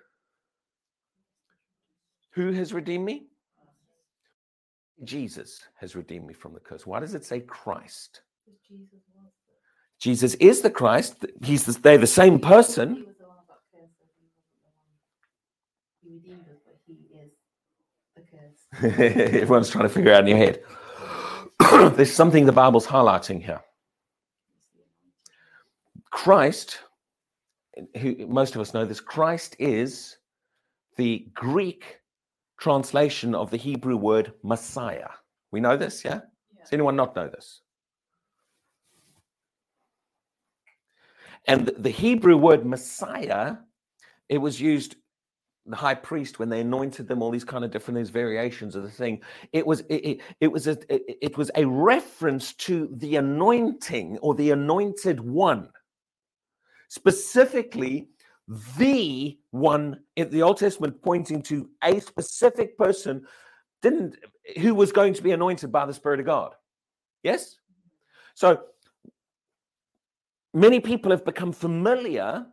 [2.32, 3.26] Who has redeemed me?
[5.02, 6.86] Jesus has redeemed me from the curse.
[6.86, 8.22] Why does it say Christ?
[9.98, 11.26] Jesus is the Christ.
[11.44, 13.06] He's the, they're the same person.
[18.82, 20.60] Everyone's trying to figure out in your head.
[21.96, 23.60] There's something the Bible's highlighting here.
[26.10, 26.78] Christ,
[27.98, 30.16] who most of us know this, Christ is
[30.96, 31.98] the Greek
[32.58, 35.08] translation of the Hebrew word Messiah.
[35.50, 36.20] We know this, yeah?
[36.54, 36.62] yeah?
[36.62, 37.60] Does anyone not know this?
[41.46, 43.56] And the Hebrew word Messiah,
[44.28, 44.96] it was used
[45.66, 48.82] the high priest when they anointed them all these kind of different these variations of
[48.82, 49.20] the thing
[49.52, 54.18] it was it, it, it was a it, it was a reference to the anointing
[54.22, 55.68] or the anointed one
[56.88, 58.08] specifically
[58.78, 63.26] the one in the Old Testament pointing to a specific person
[63.82, 64.16] didn't
[64.60, 66.54] who was going to be anointed by the Spirit of God.
[67.22, 67.56] Yes?
[68.34, 68.62] So
[70.54, 72.46] many people have become familiar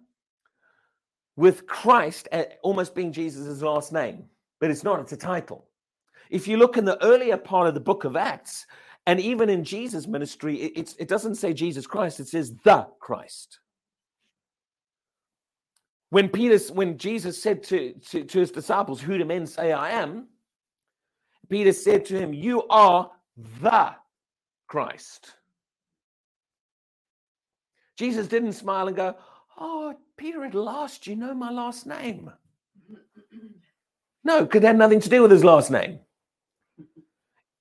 [1.35, 2.27] with Christ
[2.63, 4.25] almost being Jesus' last name,
[4.59, 5.67] but it's not, it's a title.
[6.29, 8.65] If you look in the earlier part of the book of Acts,
[9.05, 13.59] and even in Jesus' ministry, it, it doesn't say Jesus Christ, it says the Christ.
[16.09, 19.91] When Peter, when Jesus said to, to, to his disciples, Who do men say I
[19.91, 20.27] am?
[21.49, 23.11] Peter said to him, You are
[23.61, 23.91] the
[24.67, 25.36] Christ.
[27.97, 29.15] Jesus didn't smile and go,
[29.59, 32.31] Oh, Peter, at last you know my last name.
[34.23, 35.99] No, because it had nothing to do with his last name.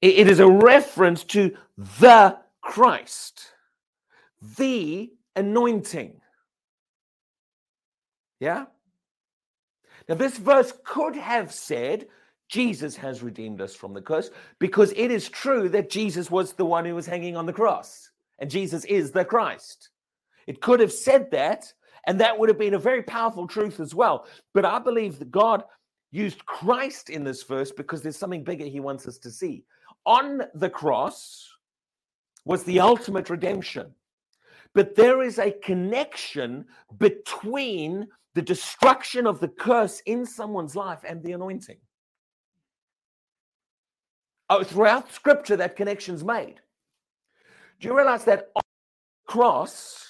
[0.02, 1.56] it is a reference to
[2.00, 3.52] the Christ,
[4.58, 6.20] the anointing.
[8.40, 8.66] Yeah?
[10.08, 12.08] Now, this verse could have said,
[12.48, 16.64] Jesus has redeemed us from the curse, because it is true that Jesus was the
[16.64, 19.90] one who was hanging on the cross, and Jesus is the Christ.
[20.46, 21.72] It could have said that,
[22.06, 24.26] and that would have been a very powerful truth as well.
[24.54, 25.64] But I believe that God
[26.12, 29.64] used Christ in this verse because there's something bigger he wants us to see.
[30.04, 31.48] On the cross
[32.44, 33.92] was the ultimate redemption.
[34.72, 36.66] But there is a connection
[36.98, 41.78] between the destruction of the curse in someone's life and the anointing.
[44.48, 46.60] Oh, throughout scripture, that connection's made.
[47.80, 50.06] Do you realize that on the cross,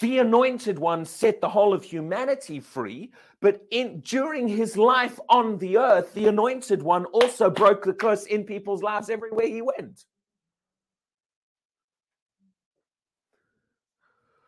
[0.00, 5.58] the anointed one set the whole of humanity free, but in during his life on
[5.58, 10.04] the earth, the anointed one also broke the curse in people's lives everywhere he went.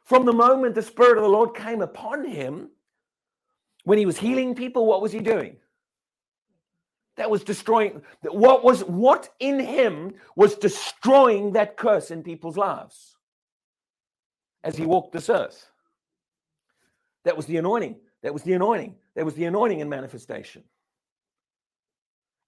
[0.05, 2.71] From the moment the Spirit of the Lord came upon him,
[3.83, 5.57] when he was healing people, what was he doing?
[7.17, 13.14] That was destroying what was what in him was destroying that curse in people's lives
[14.65, 15.71] as he walked this earth.
[17.25, 17.97] That was the anointing.
[18.23, 18.97] That was the anointing.
[19.15, 20.65] That was the anointing in manifestation.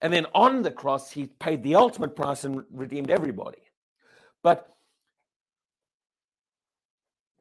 [0.01, 3.61] And then on the cross, he paid the ultimate price and redeemed everybody.
[4.43, 4.69] But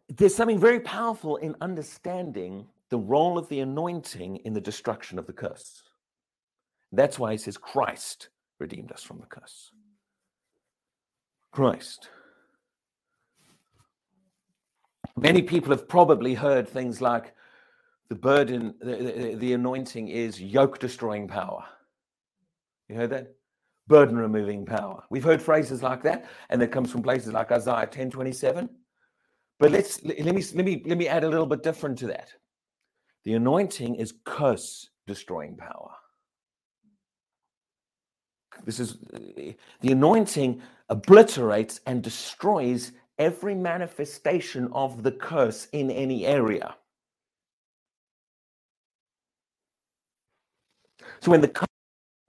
[0.09, 5.27] there's something very powerful in understanding the role of the anointing in the destruction of
[5.27, 5.83] the curse.
[6.93, 9.73] That's why he says Christ redeemed us from the curse.
[11.51, 12.09] Christ.
[15.16, 17.35] Many people have probably heard things like
[18.09, 21.64] the burden, the, the, the anointing is yoke destroying power.
[22.88, 23.35] You heard that?
[23.88, 25.02] Burden removing power.
[25.11, 28.68] We've heard phrases like that, and that comes from places like Isaiah 10 27.
[29.59, 32.33] But let's let me let me let me add a little bit different to that.
[33.24, 35.92] The anointing is curse destroying power.
[38.64, 46.76] This is the anointing obliterates and destroys every manifestation of the curse in any area.
[51.20, 51.66] So when the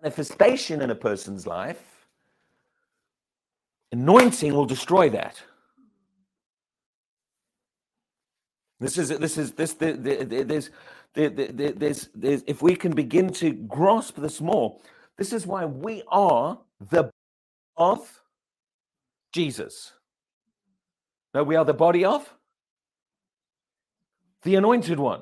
[0.01, 1.83] manifestation in a person's life,
[3.91, 5.41] anointing will destroy that.
[8.79, 10.69] This is this is this the, the, the, there's
[11.13, 14.77] there's there's if we can begin to grasp this more,
[15.17, 17.09] this is why we are the
[17.75, 18.21] of
[19.33, 19.93] Jesus.
[21.43, 22.33] We are the body of
[24.43, 25.21] the anointed one.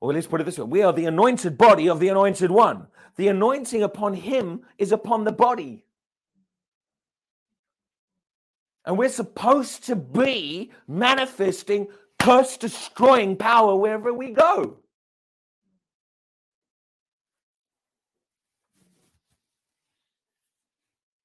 [0.00, 2.86] Or let's put it this way we are the anointed body of the anointed one.
[3.16, 5.84] The anointing upon him is upon the body.
[8.84, 11.88] And we're supposed to be manifesting
[12.18, 14.78] curse destroying power wherever we go.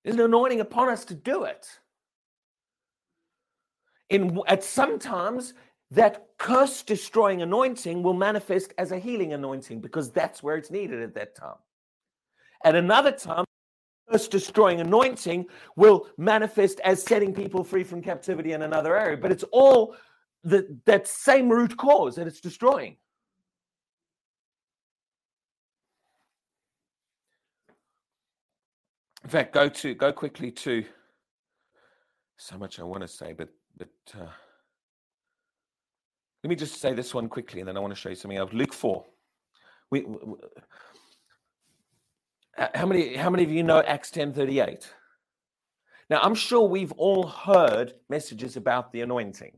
[0.03, 1.79] There's an anointing upon us to do it.
[4.13, 5.55] In at sometimes
[5.89, 11.01] that curse destroying anointing will manifest as a healing anointing because that's where it's needed
[11.01, 11.57] at that time.
[12.63, 13.43] At another time,
[14.07, 19.17] curse destroying anointing will manifest as setting people free from captivity in another area.
[19.17, 19.95] But it's all
[20.43, 22.97] the, that same root cause that it's destroying.
[29.23, 30.85] In fact, go to go quickly to
[32.37, 34.27] so much I want to say, but but uh,
[36.43, 38.37] let me just say this one quickly, and then I want to show you something
[38.37, 38.51] else.
[38.53, 39.05] Luke four.
[39.89, 40.35] We, we
[42.57, 44.93] how many how many of you know Acts ten thirty eight?
[46.09, 49.57] Now I'm sure we've all heard messages about the anointing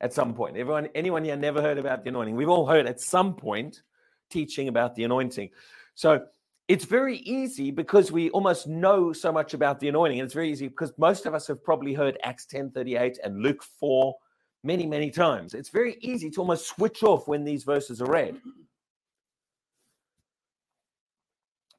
[0.00, 0.56] at some point.
[0.56, 2.36] Everyone, anyone here never heard about the anointing?
[2.36, 3.82] We've all heard at some point
[4.30, 5.50] teaching about the anointing.
[5.94, 6.26] So
[6.66, 10.20] it's very easy because we almost know so much about the anointing.
[10.20, 13.42] And it's very easy because most of us have probably heard Acts 10 38 and
[13.42, 14.14] Luke 4
[14.62, 15.52] many, many times.
[15.52, 18.40] It's very easy to almost switch off when these verses are read.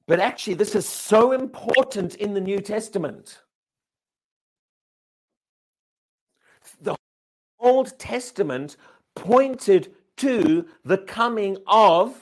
[0.08, 3.42] But actually, this is so important in the New Testament.
[6.82, 6.96] The
[7.60, 8.78] Old Testament
[9.16, 12.16] pointed to the coming of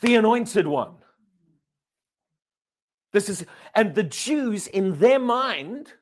[0.00, 0.94] the anointed one.
[3.12, 3.44] This is,
[3.74, 5.92] and the Jews in their mind,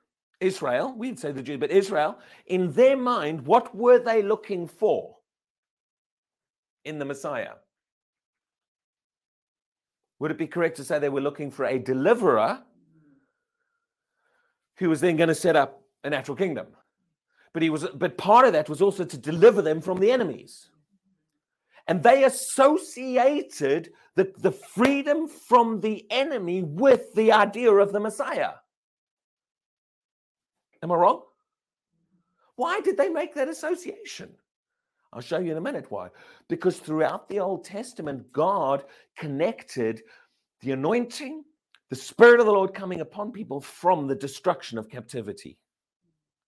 [0.41, 5.17] Israel, we'd say the Jews, but Israel, in their mind, what were they looking for
[6.85, 7.55] in the Messiah?
[10.19, 12.63] Would it be correct to say they were looking for a deliverer
[14.77, 16.67] who was then going to set up a natural kingdom?
[17.53, 20.71] But he was, but part of that was also to deliver them from the enemies.
[21.89, 28.53] And they associated the, the freedom from the enemy with the idea of the Messiah.
[30.83, 31.23] Am I wrong?
[32.57, 34.31] Why did they make that association?
[35.13, 36.09] I'll show you in a minute why.
[36.49, 38.85] Because throughout the Old Testament, God
[39.17, 40.03] connected
[40.61, 41.45] the anointing,
[41.89, 45.57] the Spirit of the Lord coming upon people from the destruction of captivity.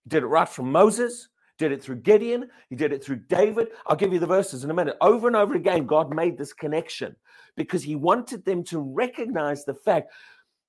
[0.07, 1.29] Did it right from Moses
[1.61, 3.67] did it through Gideon, he did it through David.
[3.85, 4.97] I'll give you the verses in a minute.
[4.99, 7.15] Over and over again, God made this connection
[7.55, 10.11] because he wanted them to recognize the fact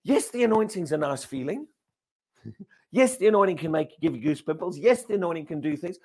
[0.05, 1.67] yes, the anointing's a nice feeling.
[2.91, 4.77] yes, the anointing can make give you goosebumps.
[4.77, 5.97] Yes, the anointing can do things.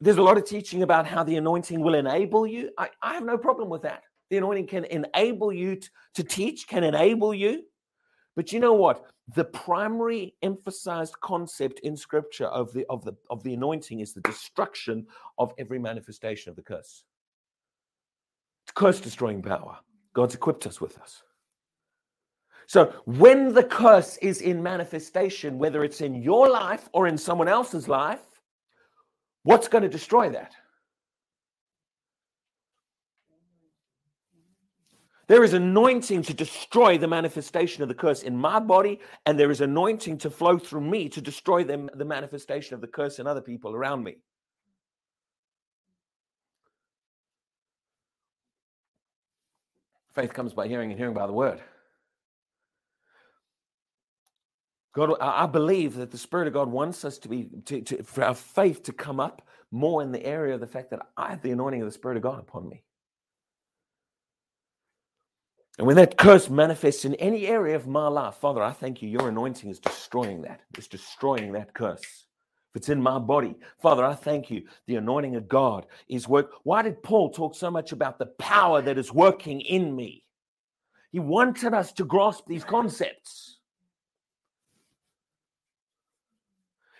[0.00, 2.70] There's a lot of teaching about how the anointing will enable you.
[2.78, 4.02] I, I have no problem with that.
[4.30, 7.64] The anointing can enable you to, to teach, can enable you.
[8.36, 9.04] But you know what?
[9.34, 14.20] The primary emphasized concept in scripture of the of the of the anointing is the
[14.22, 15.06] destruction
[15.38, 17.04] of every manifestation of the curse.
[18.64, 19.78] It's curse destroying power.
[20.14, 21.22] God's equipped us with us
[22.66, 27.48] so when the curse is in manifestation whether it's in your life or in someone
[27.48, 28.40] else's life
[29.42, 30.54] what's going to destroy that
[35.32, 39.50] There is anointing to destroy the manifestation of the curse in my body, and there
[39.50, 43.26] is anointing to flow through me to destroy them, the manifestation of the curse in
[43.26, 44.16] other people around me.
[50.14, 51.62] Faith comes by hearing and hearing by the word.
[54.94, 58.22] God, I believe that the Spirit of God wants us to be, to, to, for
[58.22, 61.40] our faith to come up more in the area of the fact that I have
[61.40, 62.84] the anointing of the Spirit of God upon me.
[65.78, 69.08] And when that curse manifests in any area of my life, Father, I thank you.
[69.08, 70.60] Your anointing is destroying that.
[70.76, 72.02] It's destroying that curse.
[72.02, 74.64] If it's in my body, Father, I thank you.
[74.86, 76.52] The anointing of God is work.
[76.62, 80.24] Why did Paul talk so much about the power that is working in me?
[81.10, 83.58] He wanted us to grasp these concepts.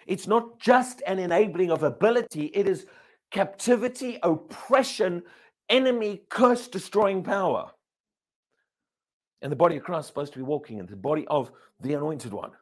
[0.07, 2.87] It's not just an enabling of ability, it is
[3.31, 5.23] captivity, oppression,
[5.69, 7.71] enemy, curse destroying power.
[9.43, 11.95] And the body of Christ is supposed to be walking in the body of the
[11.95, 12.53] anointed one.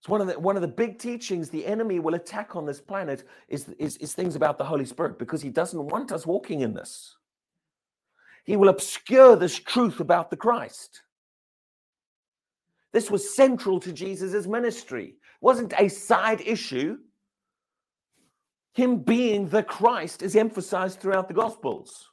[0.00, 2.80] It's one of the one of the big teachings the enemy will attack on this
[2.80, 6.60] planet is, is, is things about the Holy Spirit because he doesn't want us walking
[6.60, 7.16] in this.
[8.44, 11.02] He will obscure this truth about the Christ.
[12.92, 15.06] This was central to Jesus' ministry.
[15.06, 16.98] It wasn't a side issue.
[18.74, 22.10] Him being the Christ is emphasized throughout the Gospels.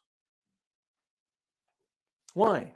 [2.34, 2.74] Why?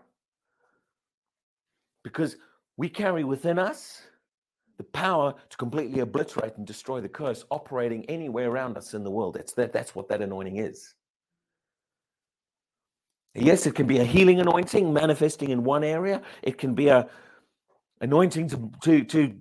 [2.03, 2.37] Because
[2.77, 4.03] we carry within us
[4.77, 9.11] the power to completely obliterate and destroy the curse operating anywhere around us in the
[9.11, 9.35] world.
[9.35, 10.93] That's that, that's what that anointing is.
[13.35, 16.21] Yes, it can be a healing anointing manifesting in one area.
[16.43, 17.07] It can be a
[18.01, 19.35] anointing to, to, to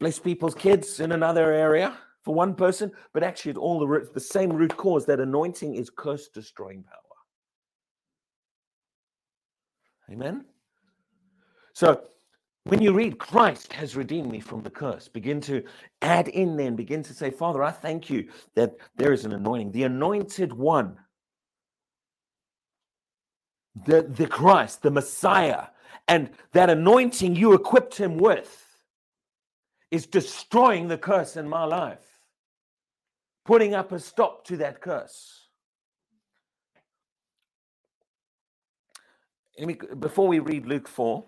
[0.00, 4.20] bless people's kids in another area for one person, but actually, at all the, the
[4.20, 7.07] same root cause that anointing is curse destroying power.
[10.10, 10.44] Amen.
[11.72, 12.02] So
[12.64, 15.62] when you read Christ has redeemed me from the curse, begin to
[16.02, 19.72] add in then, begin to say, Father, I thank you that there is an anointing,
[19.72, 20.98] the anointed one,
[23.86, 25.68] the, the Christ, the Messiah,
[26.08, 28.66] and that anointing you equipped him with
[29.90, 32.20] is destroying the curse in my life,
[33.44, 35.47] putting up a stop to that curse.
[39.58, 41.24] Me, before we read Luke 4,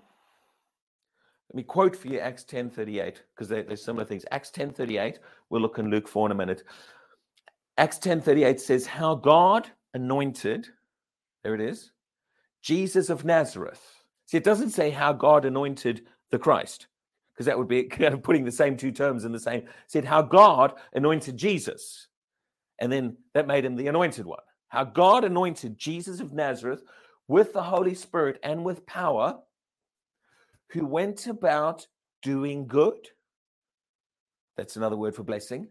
[1.50, 4.24] let me quote for you Acts 10:38 because there's similar things.
[4.30, 5.18] Acts 10:38.
[5.48, 6.62] We'll look in Luke 4 in a minute.
[7.76, 10.68] Acts 10:38 says how God anointed.
[11.42, 11.90] There it is.
[12.62, 14.04] Jesus of Nazareth.
[14.26, 16.86] See, it doesn't say how God anointed the Christ
[17.32, 19.60] because that would be kind of putting the same two terms in the same.
[19.60, 22.06] It said how God anointed Jesus,
[22.78, 24.42] and then that made him the anointed one.
[24.68, 26.82] How God anointed Jesus of Nazareth
[27.30, 29.38] with the Holy Spirit and with power
[30.70, 31.86] who went about
[32.22, 33.08] doing good.
[34.56, 35.68] That's another word for blessing.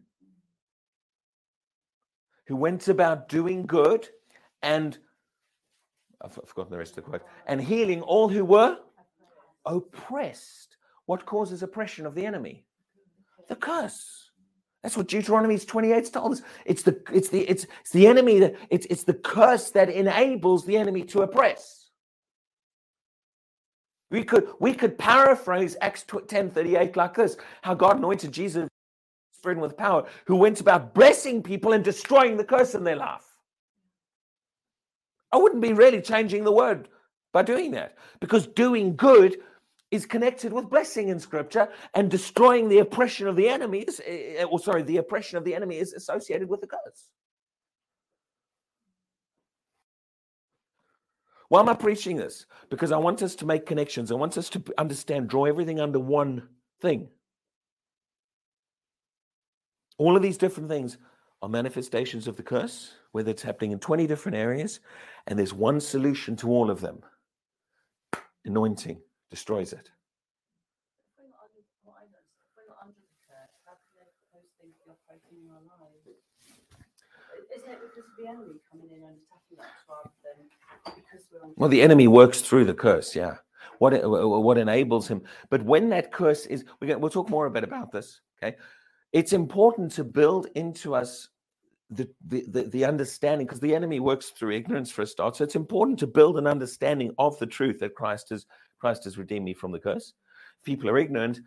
[2.47, 4.07] Who went about doing good
[4.63, 4.97] and
[6.21, 8.77] I've forgotten the rest of the quote and healing all who were
[9.65, 10.77] oppressed.
[11.07, 12.63] What causes oppression of the enemy?
[13.49, 14.28] The curse.
[14.83, 16.41] That's what Deuteronomy 28 told us.
[16.65, 20.65] It's the it's the it's, it's the enemy that it's it's the curse that enables
[20.65, 21.89] the enemy to oppress.
[24.09, 28.69] We could we could paraphrase Acts 10:38 like this: how God anointed Jesus
[29.33, 33.23] Spirit with power, who went about blessing people and destroying the curse in their life.
[35.31, 36.87] I wouldn't be really changing the word
[37.31, 39.37] by doing that because doing good
[39.91, 44.35] is connected with blessing in scripture and destroying the oppression of the enemy is, eh,
[44.37, 47.09] eh, or sorry, the oppression of the enemy is associated with the curse.
[51.47, 52.45] Why am I preaching this?
[52.69, 54.11] Because I want us to make connections.
[54.11, 56.47] I want us to understand, draw everything under one
[56.79, 57.09] thing.
[59.97, 60.99] All of these different things
[61.41, 64.79] are manifestations of the curse, whether it's happening in 20 different areas,
[65.25, 67.01] and there's one solution to all of them
[68.45, 69.89] anointing destroys it
[81.55, 83.35] well, the enemy works through the curse, yeah.
[83.79, 85.21] What what enables him?
[85.49, 88.19] But when that curse is, we we'll talk more a bit about this.
[88.41, 88.57] Okay,
[89.13, 91.29] it's important to build into us
[91.89, 95.37] the the the, the understanding because the enemy works through ignorance for a start.
[95.37, 98.45] So it's important to build an understanding of the truth that Christ has
[98.79, 100.13] Christ has redeemed me from the curse.
[100.59, 101.39] If people are ignorant,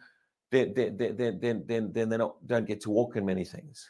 [0.51, 3.89] then then then then then, they don't, get to walk in many things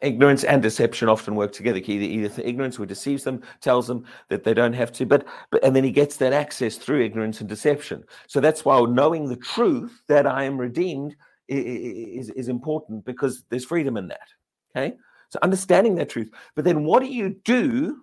[0.00, 1.80] ignorance and deception often work together.
[1.84, 5.62] Either, either ignorance who deceives them, tells them that they don't have to, but, but
[5.64, 8.04] and then he gets that access through ignorance and deception.
[8.26, 11.16] So that's why knowing the truth that I am redeemed
[11.48, 14.28] is, is important because there's freedom in that.
[14.76, 14.96] Okay.
[15.30, 16.30] So understanding that truth.
[16.54, 18.02] But then what do you do?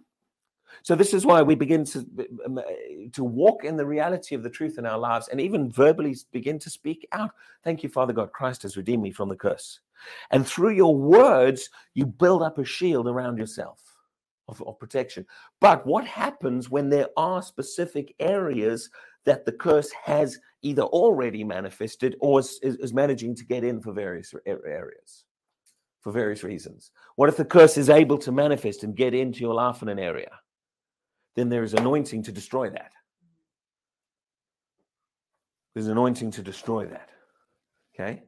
[0.82, 2.06] So this is why we begin to,
[2.46, 2.60] um,
[3.14, 6.60] to walk in the reality of the truth in our lives and even verbally begin
[6.60, 7.32] to speak out.
[7.64, 8.32] Thank you, Father God.
[8.32, 9.80] Christ has redeemed me from the curse.
[10.32, 13.82] And through your words, you build up a shield around yourself
[14.48, 15.26] of, of protection.
[15.62, 18.90] But what happens when there are specific areas
[19.26, 23.94] that the curse has either already manifested or is, is managing to get in for
[23.94, 25.26] various areas?
[26.02, 26.92] For various reasons.
[27.16, 30.00] What if the curse is able to manifest and get into your life in an
[30.00, 30.32] area?
[31.36, 32.92] Then there is anointing to destroy that.
[35.74, 37.10] There's anointing to destroy that.
[37.94, 38.24] Okay?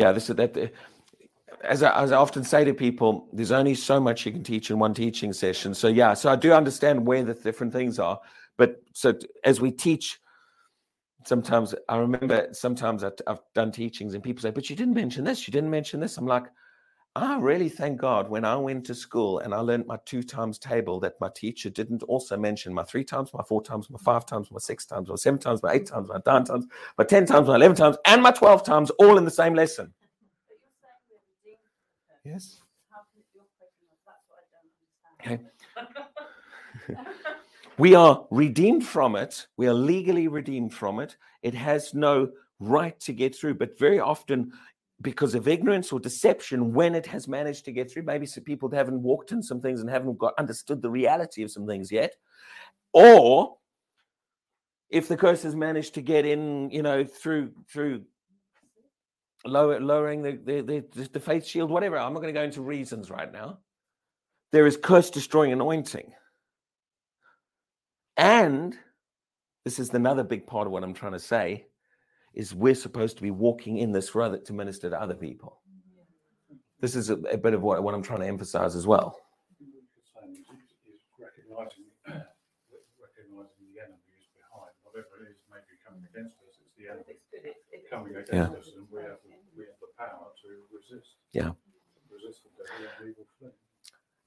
[0.00, 0.56] yeah, this is that.
[0.56, 0.66] Uh,
[1.62, 4.70] as I, as I often say to people, there's only so much you can teach
[4.70, 5.74] in one teaching session.
[5.74, 8.18] So yeah, so I do understand where the different things are,
[8.56, 10.18] but so as we teach,
[11.26, 15.46] sometimes I remember sometimes I've done teachings and people say, "But you didn't mention this.
[15.46, 16.46] You didn't mention this." I'm like,
[17.16, 20.58] I really thank God when I went to school and I learned my two times
[20.58, 24.26] table that my teacher didn't also mention my three times, my four times, my five
[24.26, 27.26] times, my six times, my seven times, my eight times, my nine times, my 10
[27.26, 29.92] times, my 11 times, and my 12 times, all in the same lesson.
[32.22, 32.60] Yes.
[35.18, 35.40] Okay.
[37.78, 39.46] we are redeemed from it.
[39.56, 41.16] We are legally redeemed from it.
[41.42, 42.28] It has no
[42.60, 43.54] right to get through.
[43.54, 44.52] But very often
[45.02, 48.02] because of ignorance or deception when it has managed to get through.
[48.02, 51.50] Maybe some people haven't walked in some things and haven't got understood the reality of
[51.50, 52.14] some things yet.
[52.92, 53.56] Or
[54.90, 58.02] if the curse has managed to get in, you know, through through
[59.46, 61.96] lower, lowering the, the, the, the faith shield, whatever.
[61.98, 63.58] I'm not going to go into reasons right now.
[64.52, 66.12] there is curse destroying anointing.
[68.16, 68.76] And
[69.64, 71.66] this is another big part of what I'm trying to say
[72.34, 75.60] is we're supposed to be walking in this for other to minister to other people.
[76.80, 79.18] This is a, a bit of what, what I'm trying to emphasize as well.
[81.18, 81.86] recognizing,
[83.00, 86.56] recognizing the enemy is behind whatever it is maybe coming against us.
[86.62, 87.18] It's the enemy
[87.90, 88.48] coming against Yeah.
[88.58, 89.18] us, and we have
[89.56, 91.16] we have the power to resist.
[91.32, 91.52] Yeah.
[92.10, 93.50] resist and we will flee.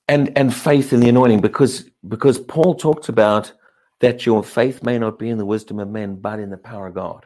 [0.10, 3.54] and and faith in the anointing because because paul talked about
[4.02, 6.88] that your faith may not be in the wisdom of men but in the power
[6.88, 7.26] of god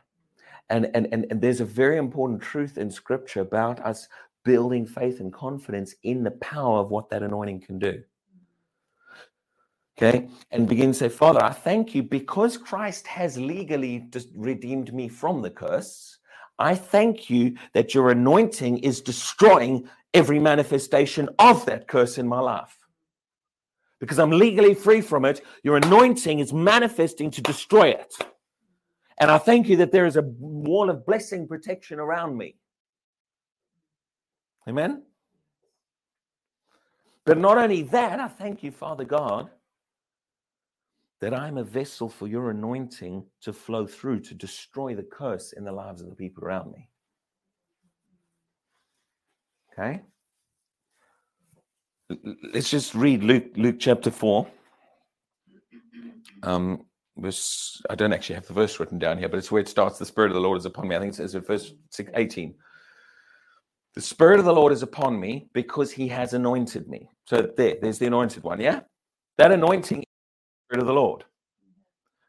[0.70, 4.08] and and and, and there's a very important truth in scripture about us
[4.44, 8.02] building faith and confidence in the power of what that anointing can do
[9.98, 14.94] okay and begin to say father i thank you because christ has legally just redeemed
[14.94, 16.20] me from the curse
[16.60, 19.88] i thank you that your anointing is destroying
[20.18, 22.76] every manifestation of that curse in my life.
[24.00, 28.16] Because I'm legally free from it, your anointing is manifesting to destroy it.
[29.20, 32.56] And I thank you that there is a wall of blessing protection around me.
[34.68, 35.04] Amen.
[37.26, 39.50] But not only that, I thank you, Father God,
[41.20, 45.64] that I'm a vessel for your anointing to flow through to destroy the curse in
[45.64, 46.90] the lives of the people around me.
[49.74, 50.02] Okay.
[52.54, 54.48] Let's just read Luke, Luke chapter 4.
[56.44, 56.87] Um,
[57.18, 60.00] verse, I don't actually have the verse written down here, but it's where it starts.
[60.00, 60.96] The Spirit of the Lord is upon me.
[60.96, 61.74] I think it says in verse
[62.14, 62.56] 18.
[63.96, 67.10] The Spirit of the Lord is upon me because he has anointed me.
[67.26, 68.62] So there, there's the anointed one.
[68.62, 68.82] Yeah.
[69.38, 70.04] That anointing
[70.70, 71.24] Spirit of the Lord.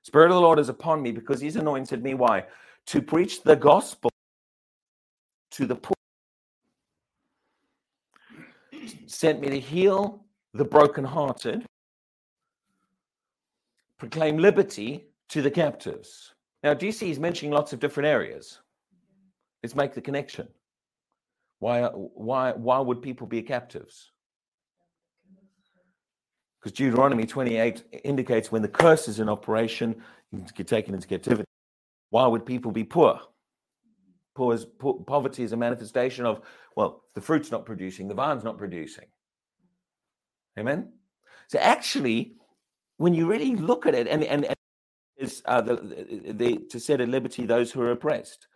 [0.03, 2.15] Spirit of the Lord is upon me because he's anointed me.
[2.15, 2.45] Why?
[2.87, 4.11] To preach the gospel
[5.53, 5.95] to the poor
[9.07, 10.25] sent me to heal
[10.55, 11.67] the brokenhearted,
[13.99, 16.35] proclaim liberty to the captives.
[16.63, 18.59] Now, do you see he's mentioning lots of different areas?
[19.63, 20.49] Let's make the connection.
[21.59, 24.13] Why, why, why would people be captives?
[26.61, 31.45] Because Deuteronomy 28 indicates when the curse is in operation, you get taken into captivity.
[32.11, 33.21] Why would people be poor?
[34.35, 36.41] Poor is, po- poverty is a manifestation of,
[36.77, 39.07] well, the fruit's not producing, the vine's not producing.
[40.59, 40.93] Amen?
[41.49, 42.38] So actually,
[42.99, 44.57] when you really look at it, and, and, and
[45.17, 45.77] is uh, the,
[46.33, 48.47] the, to set at liberty those who are oppressed,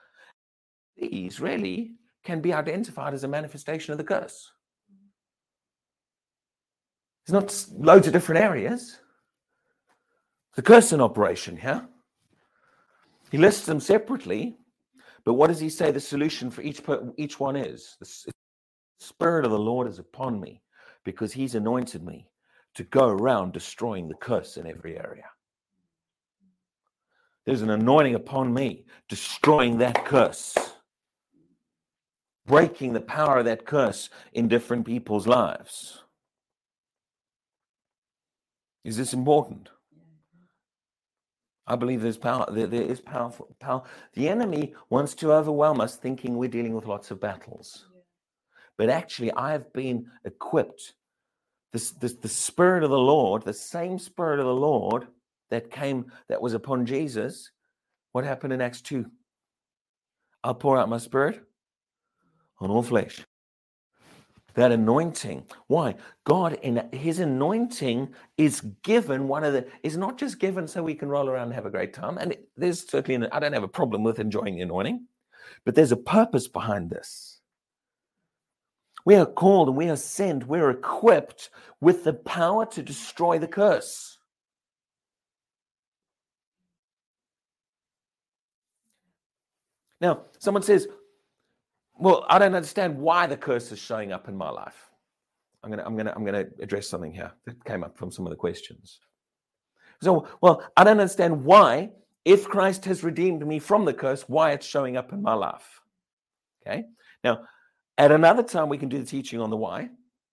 [0.97, 1.93] these really
[2.25, 4.53] can be identified as a manifestation of the curse.
[7.27, 8.99] There's not loads of different areas.
[10.55, 11.87] The curse in operation here.
[13.31, 14.57] He lists them separately,
[15.25, 16.83] but what does he say the solution for each
[17.17, 17.97] each one is?
[18.01, 18.33] The
[19.01, 20.63] Spirit of the Lord is upon me
[21.05, 22.29] because he's anointed me
[22.75, 25.25] to go around destroying the curse in every area.
[27.45, 30.57] There's an anointing upon me, destroying that curse,
[32.47, 36.03] breaking the power of that curse in different people's lives.
[38.85, 39.69] Is this important?
[41.67, 42.47] I believe there's power.
[42.51, 43.83] There, there is powerful power.
[44.15, 47.87] The enemy wants to overwhelm us, thinking we're dealing with lots of battles.
[48.77, 50.95] But actually, I have been equipped.
[51.73, 55.07] This, the Spirit of the Lord, the same Spirit of the Lord
[55.51, 57.51] that came, that was upon Jesus.
[58.13, 59.07] What happened in Acts 2?
[60.45, 61.43] I'll pour out my Spirit
[62.59, 63.25] on all flesh.
[64.55, 65.47] That anointing.
[65.69, 65.95] Why?
[66.25, 70.95] God in his anointing is given one of the is not just given so we
[70.95, 72.19] can roll around and have a great time.
[72.19, 75.07] And there's certainly I don't have a problem with enjoying the anointing,
[75.65, 77.32] but there's a purpose behind this.
[79.05, 81.51] We are called and we are sent, we're equipped
[81.81, 84.19] with the power to destroy the curse.
[90.01, 90.89] Now, someone says,
[91.99, 94.91] Well, I don't understand why the curse is showing up in my life.
[95.63, 98.31] I'm gonna, I'm gonna, I'm gonna address something here that came up from some of
[98.31, 99.01] the questions.
[100.01, 101.91] So, well, I don't understand why,
[102.25, 105.81] if Christ has redeemed me from the curse, why it's showing up in my life.
[106.67, 106.85] Okay.
[107.23, 107.43] Now,
[108.03, 109.89] at another time, we can do the teaching on the why,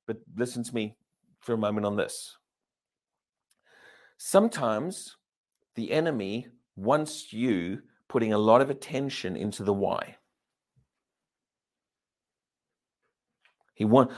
[0.08, 0.96] but listen to me
[1.40, 2.36] for a moment on this.
[4.18, 5.16] Sometimes
[5.76, 10.16] the enemy wants you putting a lot of attention into the why.
[13.76, 14.10] He want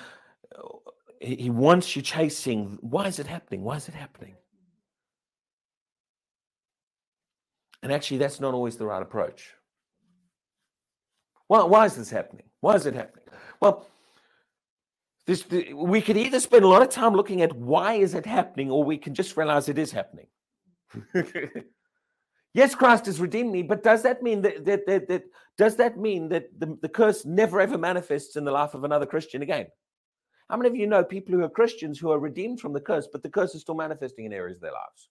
[1.19, 3.63] he he wants you chasing why is it happening?
[3.63, 4.35] Why is it happening?
[7.83, 9.53] And actually, that's not always the right approach.
[11.47, 12.50] Why, why is this happening?
[12.61, 13.25] Why is it happening?
[13.59, 13.85] Well,
[15.27, 18.71] This, we could either spend a lot of time looking at why is it happening,
[18.71, 20.27] or we can just realize it is happening.
[22.53, 25.23] yes, Christ has redeemed me, but does that mean that, that, that, that
[25.57, 29.05] does that mean that the, the curse never ever manifests in the life of another
[29.05, 29.67] Christian again?
[30.49, 33.07] How many of you know people who are Christians who are redeemed from the curse,
[33.11, 35.09] but the curse is still manifesting in areas of their lives?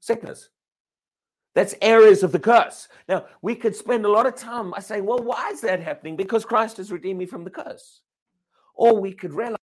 [0.00, 0.48] Sickness.
[1.54, 2.88] That's areas of the curse.
[3.08, 6.16] Now, we could spend a lot of time saying, well, why is that happening?
[6.16, 8.00] Because Christ has redeemed me from the curse.
[8.74, 9.58] Or we could realize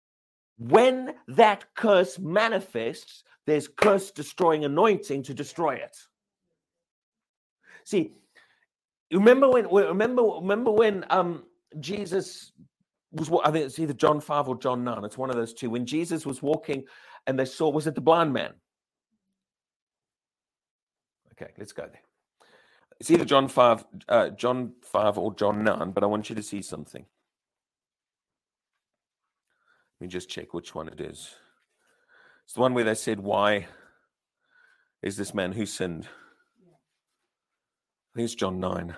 [0.60, 5.98] when that curse manifests, there's curse destroying anointing to destroy it.
[7.86, 8.14] See,
[9.12, 11.44] remember when remember remember when um
[11.80, 12.52] Jesus
[13.12, 15.04] was I think it's either John 5 or John 9.
[15.06, 15.72] It's one of those two.
[15.72, 16.84] When Jesus was walking
[17.26, 18.54] and they saw, was it the blind man?
[21.42, 22.02] Okay, let's go there.
[23.00, 26.44] It's either John 5, uh, John 5 or John 9, but I want you to
[26.44, 27.06] see something.
[30.00, 31.36] Let me just check which one it is.
[32.44, 33.68] It's the one where they said, Why
[35.02, 36.08] is this man who sinned?
[38.14, 38.96] I think it's John 9.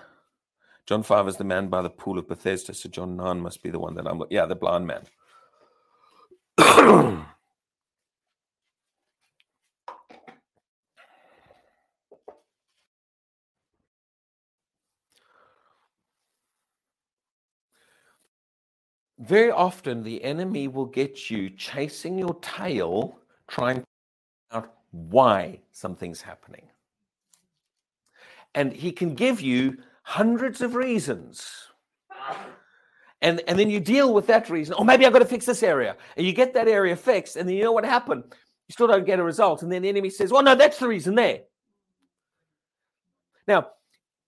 [0.86, 2.74] John 5 is the man by the pool of Bethesda.
[2.74, 4.22] So John 9 must be the one that I'm.
[4.30, 5.06] Yeah, the blind man.
[19.22, 25.60] Very often, the enemy will get you chasing your tail, trying to figure out why
[25.70, 26.64] something's happening.
[28.56, 31.68] And he can give you hundreds of reasons.
[33.20, 34.74] And, and then you deal with that reason.
[34.76, 35.96] Oh, maybe I've got to fix this area.
[36.16, 37.36] And you get that area fixed.
[37.36, 38.24] And then you know what happened?
[38.68, 39.62] You still don't get a result.
[39.62, 41.42] And then the enemy says, well, no, that's the reason there.
[43.46, 43.68] Now,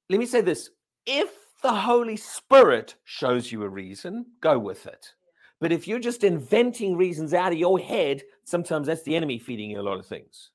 [0.09, 0.71] let me say this.
[1.05, 1.31] If
[1.65, 5.15] the Holy Spirit shows you a reason, go with it.
[5.63, 9.71] But if you're just inventing reasons out of your head, sometimes that's the enemy feeding
[9.71, 10.51] you a lot of things.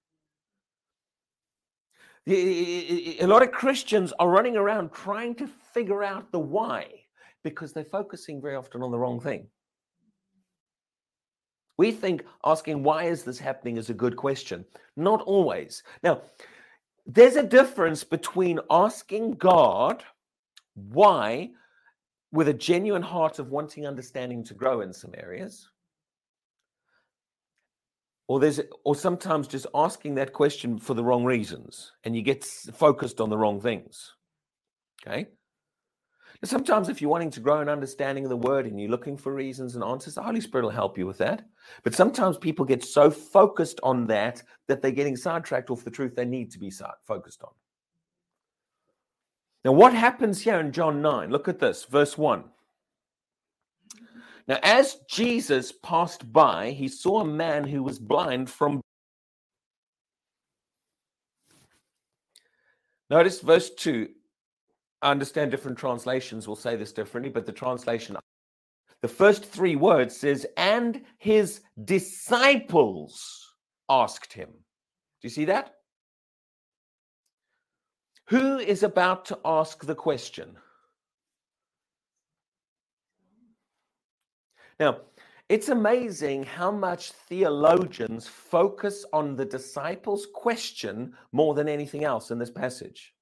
[2.27, 6.85] A lot of Christians are running around trying to figure out the why
[7.43, 9.47] because they're focusing very often on the wrong thing.
[11.79, 14.63] We think asking why is this happening is a good question.
[14.95, 15.81] Not always.
[16.03, 16.21] Now,
[17.07, 20.03] there's a difference between asking God
[20.91, 21.49] why
[22.31, 25.69] with a genuine heart of wanting understanding to grow in some areas
[28.27, 32.43] or there's or sometimes just asking that question for the wrong reasons and you get
[32.45, 34.13] focused on the wrong things
[35.05, 35.27] okay?
[36.43, 39.33] Sometimes if you're wanting to grow an understanding of the word and you're looking for
[39.33, 41.45] reasons and answers the holy spirit will help you with that.
[41.83, 46.15] But sometimes people get so focused on that that they're getting sidetracked off the truth
[46.15, 46.71] they need to be
[47.03, 47.51] focused on
[49.63, 52.43] now what happens here in john 9 look at this verse 1
[54.49, 58.81] now, as Jesus passed by, he saw a man who was blind from.
[63.11, 64.09] Notice verse 2.
[65.03, 68.17] I understand different translations will say this differently, but the translation,
[69.03, 73.53] the first three words says, and his disciples
[73.87, 74.49] asked him.
[74.49, 75.75] Do you see that?
[78.29, 80.55] Who is about to ask the question?
[84.79, 84.99] Now,
[85.49, 92.37] it's amazing how much theologians focus on the disciples' question more than anything else in
[92.37, 93.15] this passage.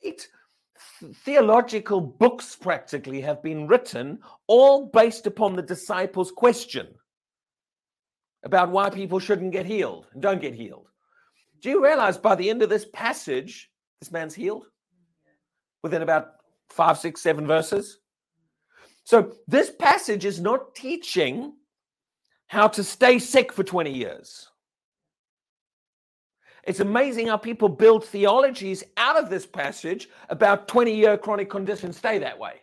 [0.00, 0.28] It,
[1.24, 6.86] theological books practically have been written all based upon the disciples' question
[8.44, 10.86] about why people shouldn't get healed and don't get healed.
[11.60, 13.68] Do you realize by the end of this passage,
[14.00, 14.66] this man's healed
[15.82, 16.32] within about
[16.70, 17.98] five, six, seven verses?
[19.04, 21.54] So this passage is not teaching
[22.46, 24.48] how to stay sick for 20 years.
[26.64, 31.96] It's amazing how people build theologies out of this passage about 20 year chronic conditions
[31.96, 32.60] stay that way.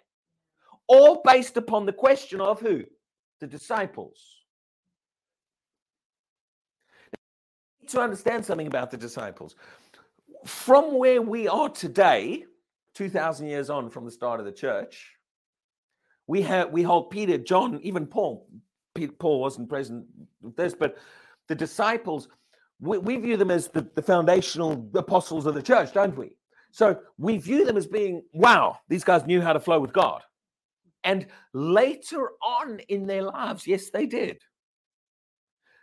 [0.87, 2.83] All based upon the question of who?
[3.39, 4.37] The disciples.
[7.87, 9.55] to understand something about the disciples.
[10.45, 12.45] From where we are today,
[12.95, 15.17] 2,000 years on from the start of the church,
[16.27, 18.47] we have we hold Peter, John, even Paul.
[19.19, 20.05] Paul wasn't present
[20.41, 20.97] with this, but
[21.47, 22.27] the disciples,
[22.79, 26.31] we, we view them as the, the foundational apostles of the church, don't we?
[26.71, 30.21] So we view them as being, wow, these guys knew how to flow with God.
[31.03, 34.41] And later on in their lives, yes, they did.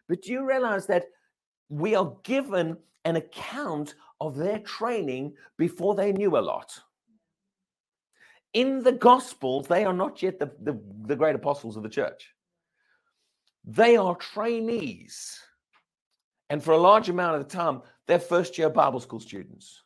[0.09, 1.05] But do you realize that
[1.69, 6.81] we are given an account of their training before they knew a lot?
[8.55, 12.33] in the Gospels, they are not yet the, the, the great apostles of the church.
[13.65, 15.41] they are trainees.
[16.51, 19.83] And for a large amount of the time, they're first year Bible school students.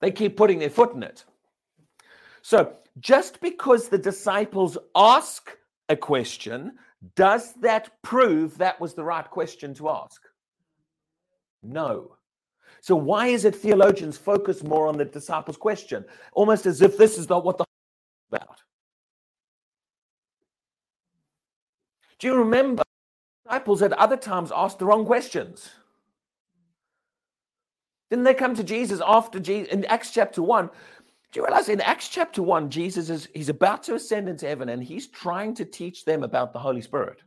[0.00, 1.24] They keep putting their foot in it.
[2.42, 5.56] So just because the disciples ask
[5.88, 6.72] a question,
[7.14, 10.22] does that prove that was the right question to ask?
[11.72, 12.16] No.
[12.80, 17.18] So why is it theologians focus more on the disciples' question, almost as if this
[17.18, 17.64] is not what the
[18.30, 18.60] about?
[22.18, 22.82] Do you remember
[23.44, 25.70] disciples at other times asked the wrong questions?
[28.10, 30.66] Didn't they come to Jesus after Jesus in Acts chapter 1?
[30.66, 34.68] Do you realize in Acts chapter 1, Jesus is he's about to ascend into heaven
[34.68, 37.18] and he's trying to teach them about the Holy Spirit.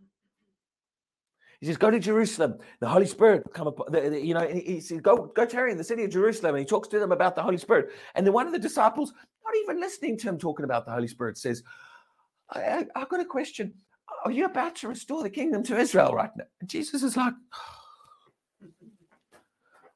[1.59, 2.57] He says, Go to Jerusalem.
[2.79, 6.03] The Holy Spirit come upon, you know, he says, Go, go tarry in the city
[6.03, 6.55] of Jerusalem.
[6.55, 7.89] And he talks to them about the Holy Spirit.
[8.15, 11.07] And then one of the disciples, not even listening to him talking about the Holy
[11.07, 11.63] Spirit, says,
[12.49, 13.73] I, I, I've got a question.
[14.25, 16.45] Are you about to restore the kingdom to Israel right now?
[16.61, 17.33] And Jesus is like,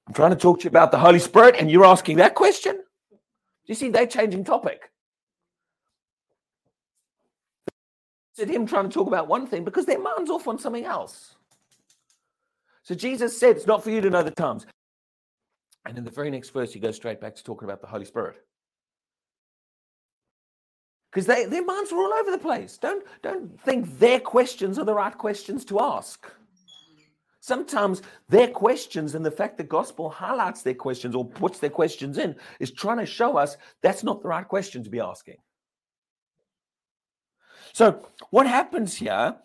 [0.07, 2.76] I'm trying to talk to you about the Holy Spirit, and you're asking that question?
[2.76, 3.18] Do
[3.68, 4.91] you see they're changing topic?
[8.38, 11.36] It's him trying to talk about one thing because their mind's off on something else.
[12.84, 14.65] So Jesus said, It's not for you to know the times.
[15.86, 18.05] And in the very next verse, he goes straight back to talking about the Holy
[18.05, 18.38] Spirit.
[21.11, 22.77] Because their minds are all over the place.
[22.77, 26.25] Don't, don't think their questions are the right questions to ask.
[27.39, 32.17] Sometimes their questions and the fact the gospel highlights their questions or puts their questions
[32.17, 35.38] in is trying to show us that's not the right question to be asking.
[37.73, 39.36] So, what happens here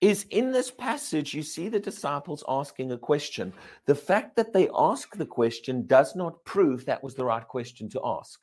[0.00, 3.52] is in this passage, you see the disciples asking a question.
[3.86, 7.88] The fact that they ask the question does not prove that was the right question
[7.90, 8.40] to ask.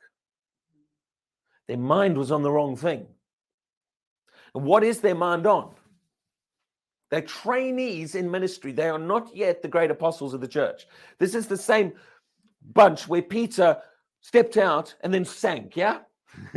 [1.67, 3.07] Their mind was on the wrong thing.
[4.53, 5.73] And what is their mind on?
[7.09, 8.71] They're trainees in ministry.
[8.71, 10.87] They are not yet the great apostles of the church.
[11.19, 11.93] This is the same
[12.73, 13.77] bunch where Peter
[14.21, 15.99] stepped out and then sank, yeah?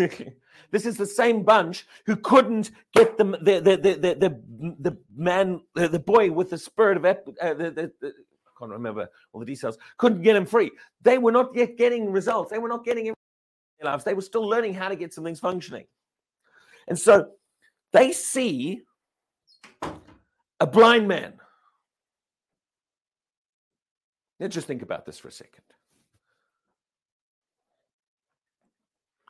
[0.71, 5.61] this is the same bunch who couldn't get the, the, the, the, the, the man,
[5.75, 7.15] the, the boy with the spirit of, uh,
[7.55, 10.71] the, the, the, I can't remember all the details, couldn't get him free.
[11.03, 12.51] They were not yet getting results.
[12.51, 13.15] They were not getting in
[13.81, 14.05] their lives.
[14.05, 15.87] They were still learning how to get some things functioning.
[16.87, 17.31] And so
[17.93, 18.83] they see
[20.61, 21.35] a blind man.
[24.41, 25.65] Now, just think about this for a second.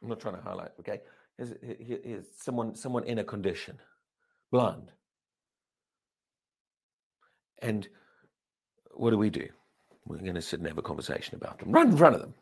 [0.02, 1.00] I'm not trying to highlight, okay?
[1.38, 1.54] Here's,
[2.04, 3.78] here's someone, someone in a condition,
[4.50, 4.90] blind.
[7.62, 7.88] And
[8.92, 9.48] what do we do?
[10.04, 11.70] We're going to sit and have a conversation about them.
[11.70, 12.34] Run in front of them.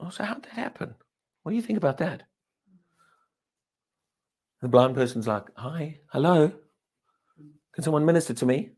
[0.00, 0.94] Oh, so how'd that happen?
[1.42, 2.22] What do you think about that?
[4.62, 6.52] The blind person's like, hi, hello.
[7.74, 8.70] Can someone minister to me?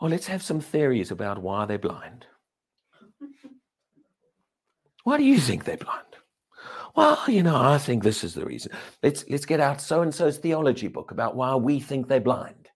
[0.00, 2.26] Oh, let's have some theories about why they're blind.
[5.04, 6.13] Why do you think they're blind?
[6.94, 8.72] Well, you know, I think this is the reason.
[9.02, 12.68] Let's let's get out so and so's theology book about why we think they're blind.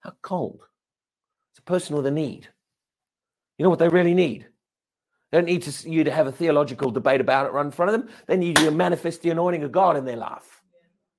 [0.00, 0.60] How cold.
[1.52, 2.48] It's a person with a need.
[3.58, 4.46] You know what they really need?
[5.30, 7.92] They don't need to, you to have a theological debate about it right in front
[7.92, 8.08] of them.
[8.26, 10.62] They need you to manifest the anointing of God in their life.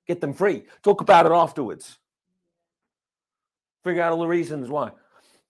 [0.07, 0.63] Get them free.
[0.84, 1.97] Talk about it afterwards.
[3.84, 4.91] Figure out all the reasons why.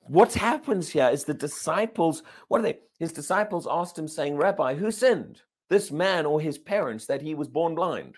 [0.01, 2.79] What happens here is the disciples, what are they?
[2.99, 7.35] His disciples asked him, saying, Rabbi, who sinned, this man or his parents, that he
[7.35, 8.15] was born blind?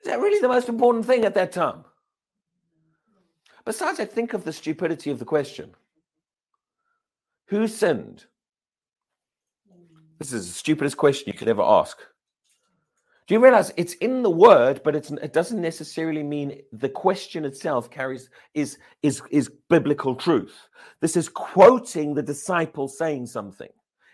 [0.00, 1.84] Is that really the most important thing at that time?
[3.64, 5.74] Besides, I think of the stupidity of the question
[7.46, 8.24] Who sinned?
[10.18, 11.98] This is the stupidest question you could ever ask.
[13.30, 17.88] Do you realize it's in the word, but it doesn't necessarily mean the question itself
[17.88, 20.66] carries is is is biblical truth.
[21.00, 23.68] This is quoting the disciple saying something.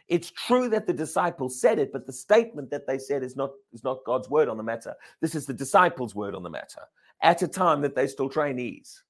[0.08, 3.52] It's true that the disciples said it, but the statement that they said is not
[3.72, 4.94] is not God's word on the matter.
[5.22, 6.82] This is the disciples' word on the matter
[7.22, 9.02] at a time that they're still trainees.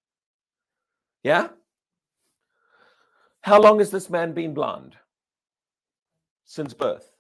[1.25, 1.49] Yeah.
[3.41, 4.95] How long has this man been blind?
[6.45, 7.16] Since birth.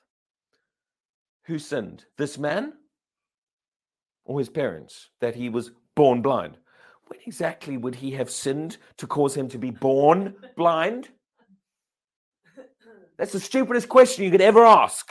[1.46, 2.04] Who sinned?
[2.18, 2.72] This man
[4.24, 6.56] or his parents that he was born blind?
[7.06, 11.08] When exactly would he have sinned to cause him to be born blind?
[13.16, 15.10] That's the stupidest question you could ever ask.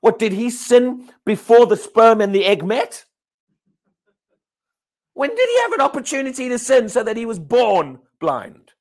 [0.00, 3.04] What did he sin before the sperm and the egg met?
[5.14, 8.72] When did he have an opportunity to sin so that he was born blind?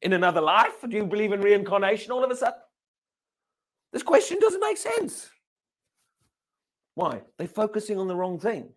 [0.00, 0.72] In another life?
[0.88, 2.60] Do you believe in reincarnation all of a sudden?
[3.92, 5.28] This question doesn't make sense.
[6.98, 7.20] Why?
[7.36, 8.70] They're focusing on the wrong thing.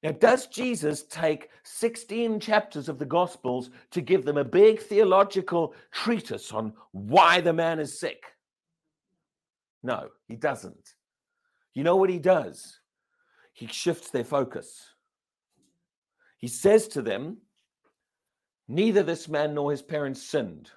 [0.00, 5.74] Now, does Jesus take 16 chapters of the Gospels to give them a big theological
[5.90, 8.22] treatise on why the man is sick?
[9.82, 10.94] No, he doesn't.
[11.72, 12.78] You know what he does?
[13.52, 14.86] He shifts their focus.
[16.38, 17.38] He says to them,
[18.68, 20.70] Neither this man nor his parents sinned.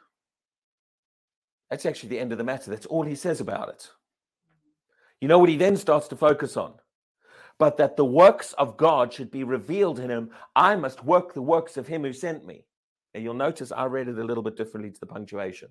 [1.69, 2.71] That's actually the end of the matter.
[2.71, 3.91] That's all he says about it.
[5.22, 6.74] You know what he then starts to focus on?
[7.59, 10.30] but that the works of God should be revealed in him.
[10.55, 12.65] I must work the works of him who sent me.
[13.13, 15.70] And you'll notice I read it a little bit differently to the punctuation.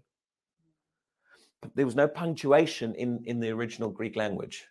[1.62, 4.66] But There was no punctuation in, in the original Greek language.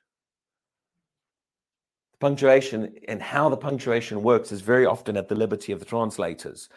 [2.13, 5.85] The punctuation and how the punctuation works is very often at the liberty of the
[5.85, 6.69] translators.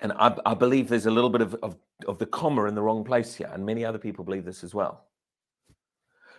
[0.00, 2.82] And I, I believe there's a little bit of, of, of the comma in the
[2.82, 5.06] wrong place here, and many other people believe this as well.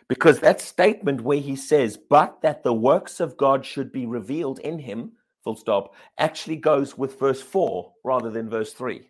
[0.10, 4.60] Because that statement where he says, but that the works of God should be revealed
[4.60, 5.12] in him,
[5.44, 9.10] full stop, actually goes with verse 4 rather than verse 3.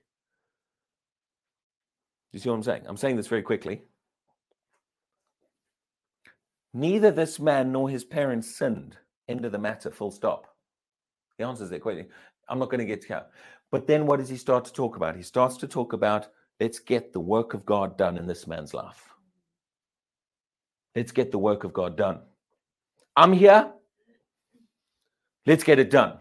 [2.33, 2.83] You see what I'm saying?
[2.87, 3.83] I'm saying this very quickly.
[6.73, 8.97] Neither this man nor his parents sinned.
[9.27, 10.45] End of the matter, full stop.
[11.37, 12.07] He answers that question.
[12.49, 13.31] I'm not going to get to that.
[13.71, 15.15] But then what does he start to talk about?
[15.15, 16.27] He starts to talk about
[16.59, 19.09] let's get the work of God done in this man's life.
[20.97, 22.21] Let's get the work of God done.
[23.15, 23.71] I'm here.
[25.45, 26.17] Let's get it done.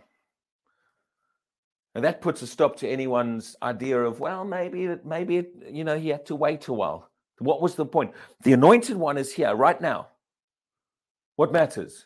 [1.94, 5.98] And that puts a stop to anyone's idea of, well, maybe, maybe, it, you know,
[5.98, 7.08] he had to wait a while.
[7.38, 8.12] What was the point?
[8.42, 10.08] The anointed one is here right now.
[11.36, 12.04] What matters?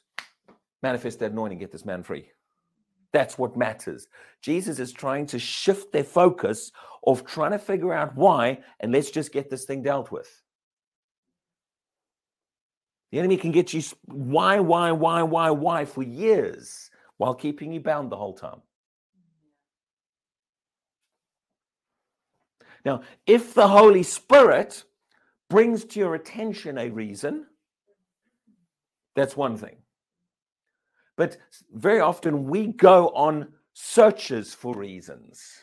[0.80, 2.30] Manifest that anointing, get this man free.
[3.12, 4.06] That's what matters.
[4.42, 6.70] Jesus is trying to shift their focus
[7.04, 10.40] of trying to figure out why, and let's just get this thing dealt with.
[13.10, 17.80] The enemy can get you why, why, why, why, why for years while keeping you
[17.80, 18.62] bound the whole time.
[22.84, 24.84] Now, if the Holy Spirit
[25.50, 27.46] brings to your attention a reason,
[29.14, 29.76] that's one thing.
[31.16, 31.36] But
[31.74, 35.60] very often we go on searches for reasons.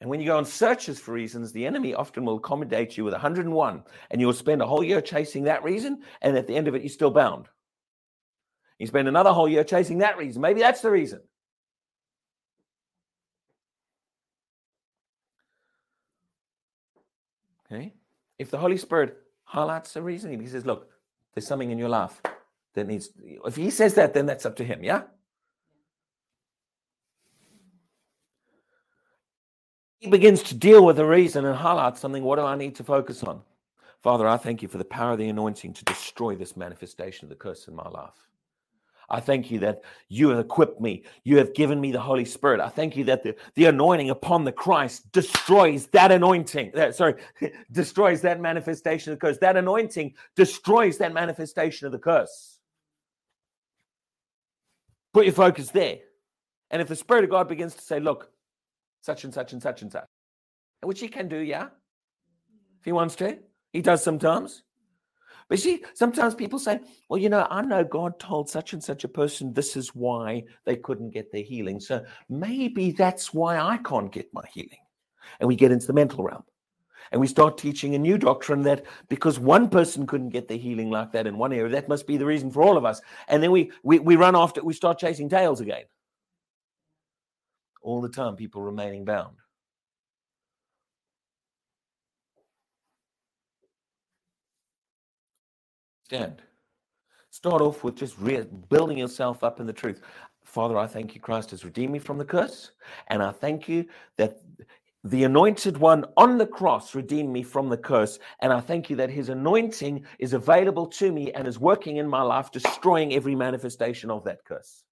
[0.00, 3.14] And when you go on searches for reasons, the enemy often will accommodate you with
[3.14, 6.74] 101, and you'll spend a whole year chasing that reason, and at the end of
[6.74, 7.48] it, you're still bound.
[8.78, 10.42] You spend another whole year chasing that reason.
[10.42, 11.20] Maybe that's the reason.
[17.72, 17.94] Okay?
[18.38, 20.90] If the Holy Spirit highlights a reason, he says, Look,
[21.34, 22.20] there's something in your life
[22.74, 25.02] that needs, if he says that, then that's up to him, yeah?
[29.98, 32.84] He begins to deal with the reason and highlight something, what do I need to
[32.84, 33.42] focus on?
[34.02, 37.30] Father, I thank you for the power of the anointing to destroy this manifestation of
[37.30, 38.26] the curse in my life.
[39.08, 41.04] I thank you that you have equipped me.
[41.22, 42.60] You have given me the Holy Spirit.
[42.60, 46.72] I thank you that the, the anointing upon the Christ destroys that anointing.
[46.74, 47.14] That, sorry,
[47.72, 49.38] destroys that manifestation of the curse.
[49.38, 52.58] That anointing destroys that manifestation of the curse.
[55.14, 55.98] Put your focus there.
[56.70, 58.30] And if the Spirit of God begins to say, look,
[59.06, 60.04] such and such and such and such.
[60.82, 61.66] Which he can do, yeah.
[61.66, 62.96] If he mm-hmm.
[62.96, 63.38] wants to.
[63.72, 64.62] He does sometimes.
[65.48, 69.04] But see, sometimes people say, well, you know, I know God told such and such
[69.04, 71.78] a person this is why they couldn't get their healing.
[71.78, 74.80] So maybe that's why I can't get my healing.
[75.38, 76.42] And we get into the mental realm.
[77.12, 80.90] And we start teaching a new doctrine that because one person couldn't get their healing
[80.90, 83.00] like that in one area, that must be the reason for all of us.
[83.28, 85.84] And then we we, we run after, we start chasing tails again
[87.86, 89.36] all the time, people remaining bound.
[96.06, 96.42] Stand.
[97.30, 100.00] Start off with just re- building yourself up in the truth.
[100.44, 102.72] Father, I thank you, Christ has redeemed me from the curse.
[103.08, 103.86] And I thank you
[104.18, 104.40] that
[105.04, 108.18] the anointed one on the cross redeemed me from the curse.
[108.40, 112.08] And I thank you that his anointing is available to me and is working in
[112.08, 114.85] my life, destroying every manifestation of that curse.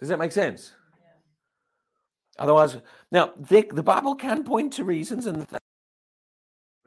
[0.00, 0.72] Does that make sense?
[0.98, 2.42] Yeah.
[2.42, 2.78] Otherwise,
[3.12, 5.46] now the, the Bible can point to reasons and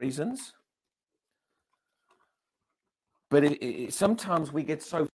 [0.00, 0.52] reasons,
[3.30, 5.06] but it, it, sometimes we get so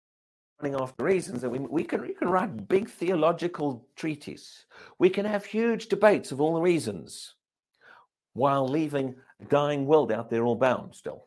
[0.62, 4.66] running after reasons that we, we can we can write big theological treatises.
[4.98, 7.36] We can have huge debates of all the reasons,
[8.34, 11.26] while leaving a dying world out there all bound still.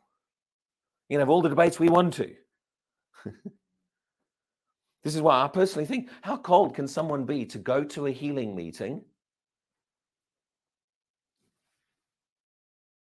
[1.09, 2.35] You can have all the debates we want to.
[5.03, 8.11] This is why I personally think how cold can someone be to go to a
[8.12, 9.03] healing meeting,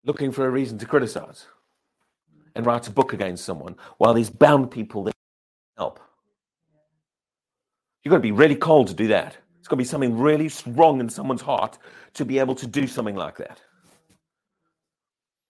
[0.04, 1.46] looking for a reason to criticize
[2.54, 5.14] and write a book against someone while these bound people that
[5.76, 6.00] help.
[8.02, 9.36] You've got to be really cold to do that.
[9.58, 11.78] It's got to be something really strong in someone's heart
[12.14, 13.60] to be able to do something like that.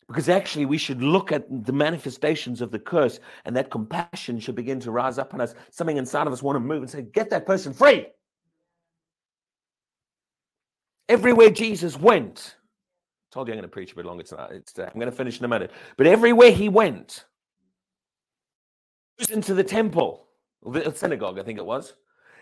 [0.09, 4.55] Because actually, we should look at the manifestations of the curse, and that compassion should
[4.55, 5.55] begin to rise up in us.
[5.71, 8.07] Something inside of us want to move and say, Get that person free.
[11.09, 14.67] Everywhere Jesus went, I told you I'm going to preach a bit longer tonight.
[14.67, 14.85] Today.
[14.85, 15.73] Uh, I'm going to finish in a minute.
[15.97, 17.25] But everywhere he went,
[19.19, 20.29] goes into the temple,
[20.65, 21.95] the synagogue, I think it was.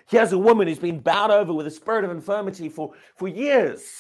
[0.07, 3.29] He has a woman who's been bowed over with a spirit of infirmity for, for
[3.29, 3.91] years.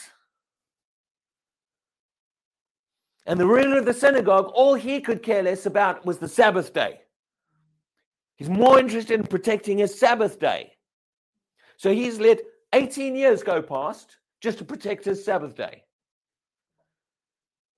[3.26, 6.74] And the ruler of the synagogue, all he could care less about was the Sabbath
[6.74, 7.00] day.
[8.36, 10.72] He's more interested in protecting his Sabbath day.
[11.76, 12.40] So he's let
[12.72, 15.84] 18 years go past just to protect his Sabbath day.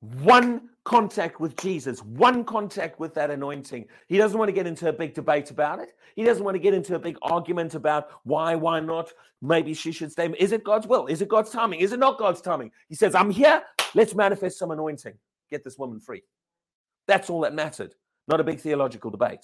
[0.00, 3.86] One contact with Jesus, one contact with that anointing.
[4.08, 5.94] He doesn't want to get into a big debate about it.
[6.14, 9.12] He doesn't want to get into a big argument about why, why not.
[9.42, 10.32] Maybe she should stay.
[10.38, 11.06] Is it God's will?
[11.06, 11.80] Is it God's timing?
[11.80, 12.70] Is it not God's timing?
[12.88, 13.62] He says, I'm here.
[13.94, 15.14] Let's manifest some anointing
[15.50, 16.22] get this woman free.
[17.06, 17.94] That's all that mattered,
[18.28, 19.42] not a big theological debate.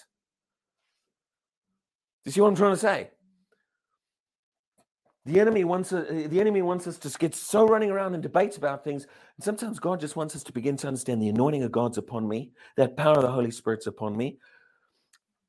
[2.24, 3.10] Do you see what I'm trying to say?
[5.24, 8.56] The enemy wants uh, the enemy wants us to get so running around in debates
[8.56, 9.06] about things.
[9.36, 12.28] And sometimes God just wants us to begin to understand the anointing of God's upon
[12.28, 14.38] me, that power of the Holy Spirit's upon me.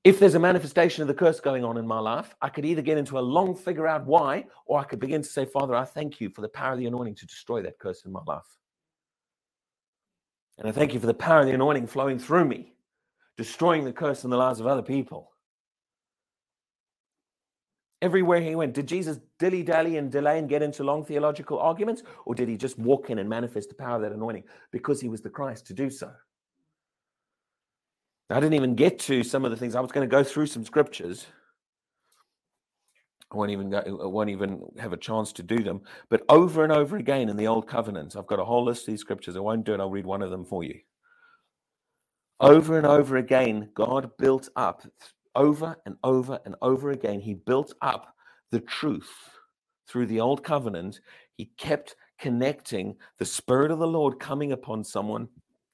[0.04, 2.82] If there's a manifestation of the curse going on in my life, I could either
[2.82, 5.86] get into a long figure out why, or I could begin to say, Father, I
[5.86, 8.44] thank you for the power of the anointing to destroy that curse in my life.
[10.58, 12.74] And I thank you for the power of the anointing flowing through me,
[13.38, 15.32] destroying the curse in the lives of other people.
[18.02, 22.04] Everywhere he went, did Jesus dilly dally and delay and get into long theological arguments?
[22.26, 25.08] Or did he just walk in and manifest the power of that anointing because he
[25.08, 26.12] was the Christ to do so?
[28.30, 29.76] I didn't even get to some of the things.
[29.76, 31.28] I was going to go through some scriptures
[33.34, 35.82] Won't even go, I won't even have a chance to do them.
[36.10, 38.94] But over and over again in the Old Covenants, I've got a whole list of
[38.94, 39.36] these scriptures.
[39.36, 39.80] I won't do it.
[39.80, 40.80] I'll read one of them for you.
[42.40, 44.86] Over and over again, God built up,
[45.36, 48.14] over and over and over again, He built up
[48.52, 49.12] the truth
[49.88, 51.00] through the Old Covenant.
[51.38, 55.28] He kept connecting the Spirit of the Lord coming upon someone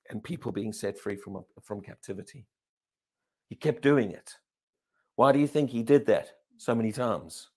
[0.09, 2.45] and people being set free from, from captivity.
[3.49, 4.33] He kept doing it.
[5.15, 6.29] Why do you think He did that?
[6.59, 7.47] So many times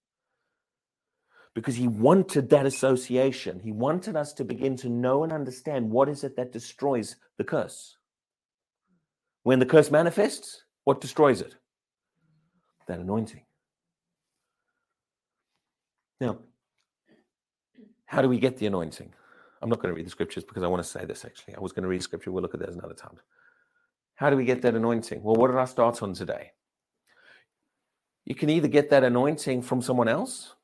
[1.55, 3.61] because he wanted that association.
[3.61, 7.45] He wanted us to begin to know and understand what is it that destroys the
[7.45, 7.97] curse.
[9.43, 11.57] When the curse manifests, what destroys it?
[12.87, 13.43] That anointing.
[16.21, 16.39] Now,
[18.07, 19.13] how do we get the anointing?
[19.61, 21.55] I'm not going to read the scriptures because I want to say this actually.
[21.57, 22.33] I was going to read scripture.
[22.33, 23.19] We'll look at that another time.
[24.15, 25.23] How do we get that anointing?
[25.23, 26.53] Well, what did I start on today?
[28.25, 30.55] You can either get that anointing from someone else.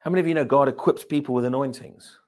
[0.00, 2.18] How many of you know God equips people with anointings?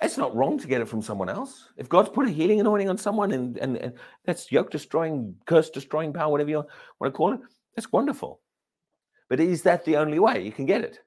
[0.00, 1.68] It's not wrong to get it from someone else.
[1.76, 3.92] If God's put a healing anointing on someone and, and, and
[4.24, 6.64] that's yoke destroying, curse destroying power, whatever you
[6.98, 7.40] want to call it,
[7.76, 8.40] that's wonderful.
[9.28, 10.98] But is that the only way you can get it?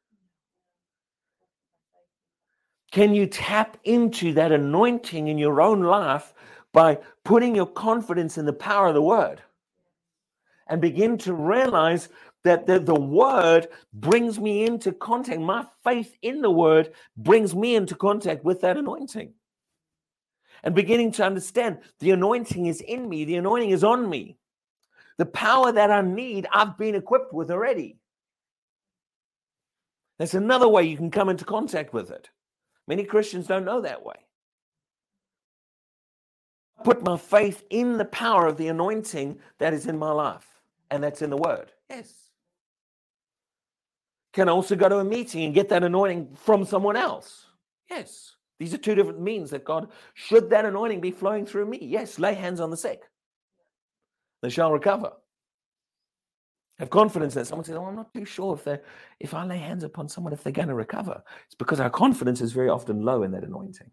[2.91, 6.33] Can you tap into that anointing in your own life
[6.71, 9.41] by putting your confidence in the power of the word
[10.67, 12.09] and begin to realize
[12.43, 15.39] that the, the word brings me into contact.
[15.39, 19.33] My faith in the word brings me into contact with that anointing.
[20.63, 24.37] And beginning to understand the anointing is in me, the anointing is on me.
[25.17, 27.97] The power that I need, I've been equipped with already.
[30.19, 32.29] That's another way you can come into contact with it.
[32.87, 34.15] Many Christians don't know that way
[36.83, 40.54] put my faith in the power of the anointing that is in my life
[40.95, 41.71] and that's in the word.
[41.89, 42.13] Yes.
[44.33, 47.45] Can I also go to a meeting and get that anointing from someone else?
[47.89, 48.35] Yes.
[48.59, 51.79] These are two different means that God, should that anointing be flowing through me?
[51.81, 52.17] Yes.
[52.17, 53.01] Lay hands on the sick,
[54.41, 55.11] they shall recover.
[56.79, 58.79] Have confidence that someone says, "Oh, I'm not too sure if they
[59.21, 62.41] if I lay hands upon someone if they're going to recover." It's because our confidence
[62.41, 63.89] is very often low in that anointing.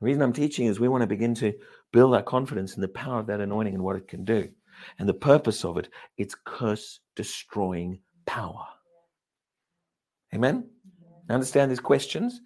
[0.00, 1.54] The reason I'm teaching is we want to begin to
[1.92, 4.50] build our confidence in the power of that anointing and what it can do.
[4.98, 8.66] And the purpose of it, it's curse destroying power.
[10.34, 10.68] Amen?
[11.28, 12.40] I understand these questions.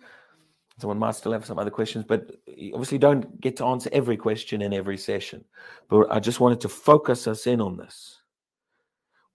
[0.78, 2.32] Someone might still have some other questions, but
[2.72, 5.44] obviously don't get to answer every question in every session.
[5.88, 8.20] But I just wanted to focus us in on this.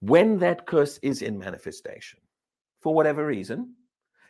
[0.02, 2.20] When that curse is in manifestation,
[2.82, 3.76] for whatever reason,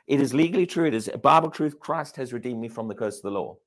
[0.09, 0.85] It is legally true.
[0.85, 1.79] It is a Bible truth.
[1.79, 3.57] Christ has redeemed me from the curse of the law.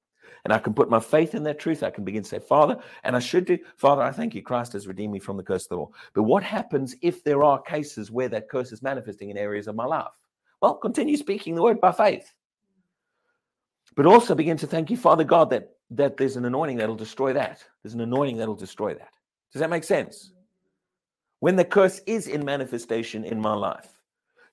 [0.44, 1.82] And I can put my faith in that truth.
[1.82, 4.42] I can begin to say, Father, and I should do, Father, I thank you.
[4.42, 5.90] Christ has redeemed me from the curse of the law.
[6.14, 9.74] But what happens if there are cases where that curse is manifesting in areas of
[9.74, 10.12] my life?
[10.60, 12.32] Well, continue speaking the word by faith.
[13.94, 17.32] But also begin to thank you, Father God, that, that there's an anointing that'll destroy
[17.34, 17.62] that.
[17.82, 19.10] There's an anointing that'll destroy that.
[19.52, 20.32] Does that make sense?
[21.40, 23.88] When the curse is in manifestation in my life,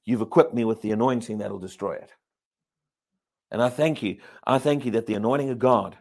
[0.05, 2.11] you've equipped me with the anointing that'll destroy it.
[3.51, 4.17] And I thank you.
[4.45, 5.97] I thank you that the anointing of God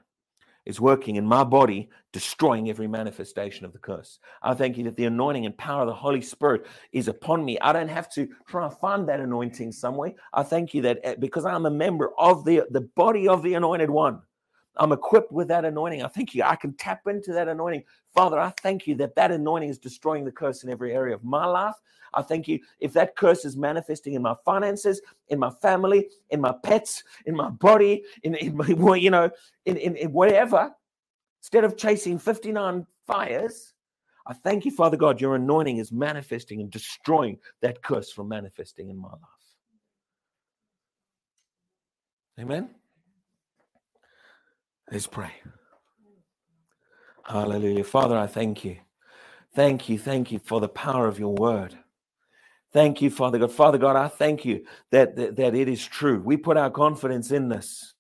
[0.69, 4.19] is working in my body, destroying every manifestation of the curse.
[4.43, 7.59] I thank you that the anointing and power of the Holy Spirit is upon me.
[7.61, 10.13] I don't have to try and find that anointing somewhere.
[10.35, 13.55] I thank you that eh, because I'm a member of the, the body of the
[13.55, 14.21] anointed one,
[14.79, 16.03] I'm equipped with that anointing.
[16.03, 16.43] I thank you.
[16.45, 17.85] I can tap into that anointing.
[18.15, 21.25] Father, I thank you that that anointing is destroying the curse in every area of
[21.25, 21.75] my life.
[22.15, 26.41] I thank you if that curse is manifesting in my finances, in my family, in
[26.41, 29.31] my pets, in my body, in, in my, you know,
[29.67, 30.73] in, in, in whatever,
[31.43, 33.75] instead of chasing 59 fires,
[34.27, 38.91] I thank you, Father God, your anointing is manifesting and destroying that curse from manifesting
[38.91, 39.21] in my life.
[42.39, 42.78] Amen.
[44.91, 45.33] Let's pray.
[47.25, 47.85] Hallelujah.
[47.85, 48.79] Father, I thank you.
[49.55, 49.99] Thank you.
[49.99, 51.79] Thank you for the power of your word.
[52.73, 53.53] Thank you, Father God.
[53.53, 56.21] Father God, I thank you that, that, that it is true.
[56.21, 57.95] We put our confidence in this.